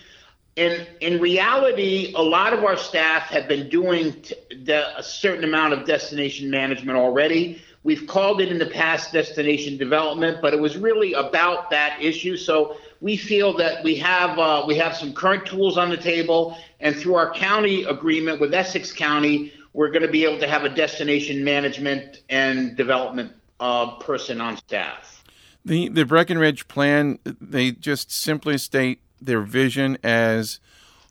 In, 0.55 0.85
in 1.01 1.19
reality, 1.19 2.13
a 2.15 2.21
lot 2.21 2.53
of 2.53 2.63
our 2.63 2.77
staff 2.77 3.23
have 3.23 3.47
been 3.47 3.67
doing 3.67 4.21
t- 4.21 4.35
a 4.71 5.03
certain 5.03 5.43
amount 5.43 5.73
of 5.73 5.85
destination 5.85 6.49
management 6.49 6.97
already. 6.97 7.61
We've 7.83 8.07
called 8.07 8.41
it 8.41 8.49
in 8.49 8.57
the 8.57 8.65
past 8.67 9.11
destination 9.11 9.77
development, 9.77 10.39
but 10.41 10.53
it 10.53 10.59
was 10.59 10.77
really 10.77 11.13
about 11.13 11.69
that 11.71 12.01
issue. 12.01 12.37
So 12.37 12.77
we 13.01 13.17
feel 13.17 13.57
that 13.57 13.83
we 13.83 13.95
have 13.97 14.39
uh, 14.39 14.63
we 14.65 14.75
have 14.77 14.95
some 14.95 15.13
current 15.13 15.45
tools 15.45 15.77
on 15.77 15.89
the 15.89 15.97
table, 15.97 16.57
and 16.79 16.95
through 16.95 17.15
our 17.15 17.31
county 17.33 17.83
agreement 17.83 18.39
with 18.39 18.53
Essex 18.53 18.91
County, 18.91 19.51
we're 19.75 19.89
going 19.89 20.01
to 20.01 20.07
be 20.07 20.23
able 20.23 20.39
to 20.39 20.47
have 20.47 20.63
a 20.63 20.69
destination 20.69 21.43
management 21.43 22.21
and 22.29 22.77
development 22.77 23.33
uh, 23.59 23.97
person 23.97 24.39
on 24.39 24.55
staff. 24.57 25.23
The 25.65 25.89
the 25.89 26.05
Breckenridge 26.05 26.67
plan 26.67 27.19
they 27.23 27.71
just 27.71 28.11
simply 28.11 28.57
state 28.57 29.01
their 29.19 29.41
vision 29.41 29.97
as 30.03 30.59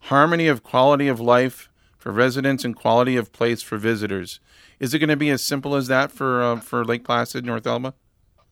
harmony 0.02 0.48
of 0.48 0.62
quality 0.62 1.08
of 1.08 1.20
life 1.20 1.68
for 1.98 2.10
residents 2.10 2.64
and 2.64 2.74
quality 2.74 3.16
of 3.16 3.32
place 3.32 3.62
for 3.62 3.76
visitors. 3.76 4.40
Is 4.80 4.94
it 4.94 4.98
going 4.98 5.08
to 5.08 5.16
be 5.16 5.30
as 5.30 5.44
simple 5.44 5.74
as 5.74 5.88
that 5.88 6.10
for 6.10 6.42
uh, 6.42 6.60
for 6.60 6.84
Lake 6.84 7.04
Placid, 7.04 7.44
North 7.44 7.66
Elba? 7.66 7.94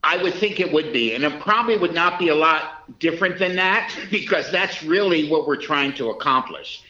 I 0.04 0.20
would 0.20 0.34
think 0.34 0.58
it 0.58 0.72
would 0.72 0.92
be, 0.92 1.14
and 1.14 1.24
it 1.24 1.40
probably 1.40 1.78
would 1.78 1.94
not 1.94 2.18
be 2.18 2.28
a 2.28 2.34
lot 2.34 2.98
different 2.98 3.38
than 3.38 3.56
that 3.56 3.96
because 4.10 4.50
that's 4.50 4.82
really 4.82 5.30
what 5.30 5.46
we're 5.46 5.56
trying 5.56 5.94
to 5.94 6.10
accomplish. 6.10 6.82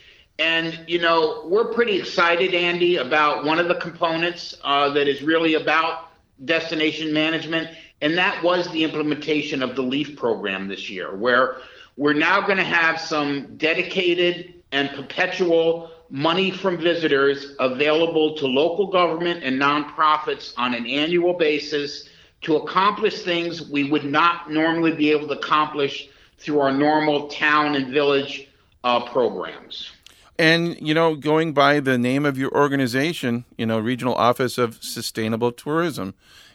And, 0.43 0.81
you 0.89 0.99
know, 0.99 1.45
we're 1.47 1.67
pretty 1.67 2.01
excited, 2.01 2.53
Andy, 2.53 2.97
about 2.97 3.45
one 3.45 3.61
of 3.61 3.69
the 3.69 3.77
components 3.77 4.57
uh, 4.65 4.91
that 4.91 5.07
is 5.07 5.23
really 5.23 5.55
about 5.55 6.09
destination 6.45 7.13
management, 7.13 7.71
and 8.01 8.19
that 8.19 8.43
was 8.43 8.69
the 8.73 8.83
implementation 8.83 9.63
of 9.63 9.77
the 9.77 9.85
LEAF 9.85 10.17
program 10.17 10.67
this 10.67 10.91
year, 10.91 11.15
where 11.15 11.59
we're 11.97 12.13
now 12.13 12.41
going 12.41 12.57
to 12.57 12.65
have 12.65 13.01
some 13.01 13.57
dedicated 13.57 14.55
and 14.73 14.91
perpetual 14.91 15.93
money 16.11 16.51
from 16.51 16.77
visitors 16.77 17.55
available 17.61 18.35
to 18.35 18.47
local 18.49 18.89
government 18.89 19.45
and 19.45 19.61
nonprofits 19.61 20.55
on 20.57 20.75
an 20.75 20.89
annual 20.89 21.35
basis 21.35 22.09
to 22.41 22.57
accomplish 22.57 23.23
things 23.23 23.71
we 23.71 23.85
would 23.85 24.05
not 24.05 24.51
normally 24.51 24.91
be 24.91 25.13
able 25.13 25.29
to 25.29 25.39
accomplish 25.39 26.09
through 26.39 26.59
our 26.59 26.73
normal 26.73 27.29
town 27.29 27.77
and 27.77 27.93
village 27.93 28.49
uh, 28.83 29.09
programs. 29.09 29.93
And, 30.38 30.77
you 30.81 30.95
know, 30.95 31.14
going 31.14 31.53
by 31.53 31.81
the 31.81 31.99
name 31.99 32.25
of 32.25 32.38
your 32.38 32.51
organization, 32.53 33.45
you 33.57 33.66
know, 33.66 33.79
Regional 33.79 34.14
Office 34.14 34.59
of 34.59 34.83
Sustainable 34.83 35.53
Tourism. 35.53 36.14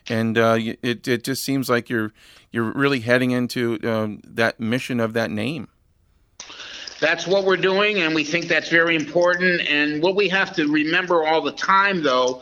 And 0.10 0.38
uh, 0.38 0.58
it, 0.60 1.08
it 1.08 1.24
just 1.24 1.44
seems 1.44 1.70
like 1.70 1.90
you're, 1.90 2.12
you're 2.52 2.72
really 2.72 3.02
heading 3.02 3.32
into 3.32 3.80
um, 3.84 4.22
that 4.26 4.60
mission 4.60 5.00
of 5.00 5.14
that 5.14 5.30
name. 5.30 5.68
that's 7.00 7.28
what 7.28 7.46
we're 7.46 7.58
doing, 7.58 8.00
and 8.00 8.16
we 8.16 8.24
think 8.24 8.48
that's 8.48 8.70
very 8.70 8.96
important. 8.96 9.62
And 9.62 10.02
what 10.02 10.16
we 10.16 10.30
have 10.30 10.56
to 10.56 10.68
remember 10.68 11.26
all 11.26 11.42
the 11.42 11.52
time, 11.52 12.02
though, 12.04 12.42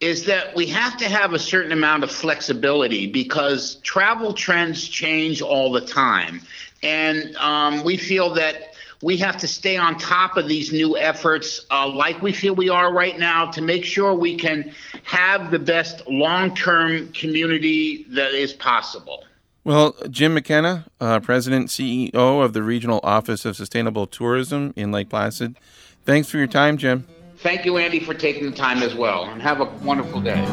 is 0.00 0.24
that 0.26 0.54
we 0.54 0.66
have 0.66 0.96
to 0.98 1.08
have 1.08 1.32
a 1.32 1.38
certain 1.38 1.72
amount 1.72 2.04
of 2.04 2.10
flexibility 2.10 3.10
because 3.10 3.76
travel 3.76 4.32
trends 4.32 4.86
change 4.88 5.42
all 5.42 5.72
the 5.72 5.80
time. 5.80 6.40
And 6.82 7.34
um, 7.36 7.82
we 7.82 7.96
feel 7.96 8.34
that 8.34 8.67
we 9.02 9.16
have 9.18 9.36
to 9.38 9.48
stay 9.48 9.76
on 9.76 9.96
top 9.98 10.36
of 10.36 10.48
these 10.48 10.72
new 10.72 10.96
efforts, 10.96 11.66
uh, 11.70 11.86
like 11.86 12.20
we 12.20 12.32
feel 12.32 12.54
we 12.54 12.68
are 12.68 12.92
right 12.92 13.18
now, 13.18 13.50
to 13.52 13.60
make 13.60 13.84
sure 13.84 14.14
we 14.14 14.36
can 14.36 14.72
have 15.04 15.50
the 15.50 15.58
best 15.58 16.06
long 16.08 16.54
term 16.54 17.12
community 17.12 18.04
that 18.10 18.32
is 18.32 18.52
possible. 18.52 19.24
Well, 19.64 19.94
Jim 20.10 20.34
McKenna, 20.34 20.86
uh, 21.00 21.20
President 21.20 21.68
CEO 21.68 22.14
of 22.14 22.52
the 22.54 22.62
Regional 22.62 23.00
Office 23.02 23.44
of 23.44 23.54
Sustainable 23.56 24.06
Tourism 24.06 24.72
in 24.76 24.90
Lake 24.90 25.10
Placid, 25.10 25.56
thanks 26.04 26.28
for 26.28 26.38
your 26.38 26.46
time, 26.46 26.78
Jim. 26.78 27.06
Thank 27.38 27.64
you, 27.64 27.76
Andy, 27.76 28.00
for 28.00 28.14
taking 28.14 28.50
the 28.50 28.56
time 28.56 28.82
as 28.82 28.94
well, 28.94 29.24
and 29.24 29.40
have 29.40 29.60
a 29.60 29.66
wonderful 29.84 30.20
day. 30.20 30.44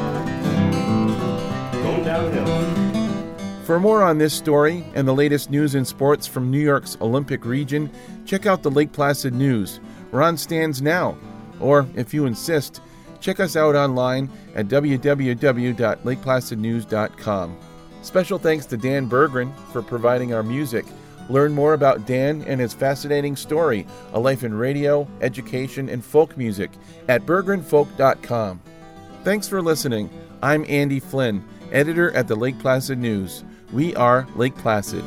Going 1.72 2.04
downhill. 2.04 2.85
For 3.66 3.80
more 3.80 4.04
on 4.04 4.18
this 4.20 4.36
story 4.36 4.86
and 4.94 5.08
the 5.08 5.16
latest 5.16 5.50
news 5.50 5.74
and 5.74 5.88
sports 5.88 6.28
from 6.28 6.52
New 6.52 6.60
York's 6.60 6.98
Olympic 7.02 7.46
region, 7.46 7.90
check 8.24 8.46
out 8.46 8.62
the 8.62 8.70
Lake 8.70 8.92
Placid 8.92 9.34
News. 9.34 9.80
We're 10.12 10.22
on 10.22 10.38
stands 10.38 10.84
now. 10.84 11.18
Or, 11.60 11.88
if 11.96 12.14
you 12.14 12.28
insist, 12.28 12.80
check 13.20 13.40
us 13.40 13.56
out 13.56 13.74
online 13.74 14.30
at 14.54 14.68
www.lakeplacidnews.com. 14.68 17.58
Special 18.04 18.38
thanks 18.38 18.68
to 18.68 18.78
Dan 18.78 19.10
Berggren 19.10 19.52
for 19.74 19.82
providing 19.82 20.32
our 20.32 20.44
music. 20.44 20.86
Learn 21.28 21.52
more 21.52 21.74
about 21.74 22.06
Dan 22.06 22.44
and 22.44 22.62
his 22.62 22.76
fascinating 22.76 23.36
story, 23.36 23.88
a 24.14 24.20
life 24.20 24.44
in 24.44 24.54
radio, 24.54 25.08
education, 25.22 25.90
and 25.90 26.06
folk 26.06 26.38
music 26.38 26.70
at 27.08 27.26
berggrenfolk.com. 27.26 28.62
Thanks 29.24 29.50
for 29.50 29.64
listening. 29.64 30.12
I'm 30.44 30.64
Andy 30.70 31.00
Flynn, 31.00 31.44
editor 31.72 32.12
at 32.12 32.28
the 32.28 32.36
Lake 32.36 32.60
Placid 32.60 33.00
News. 33.00 33.44
We 33.72 33.96
are 33.96 34.28
Lake 34.36 34.56
Placid. 34.56 35.04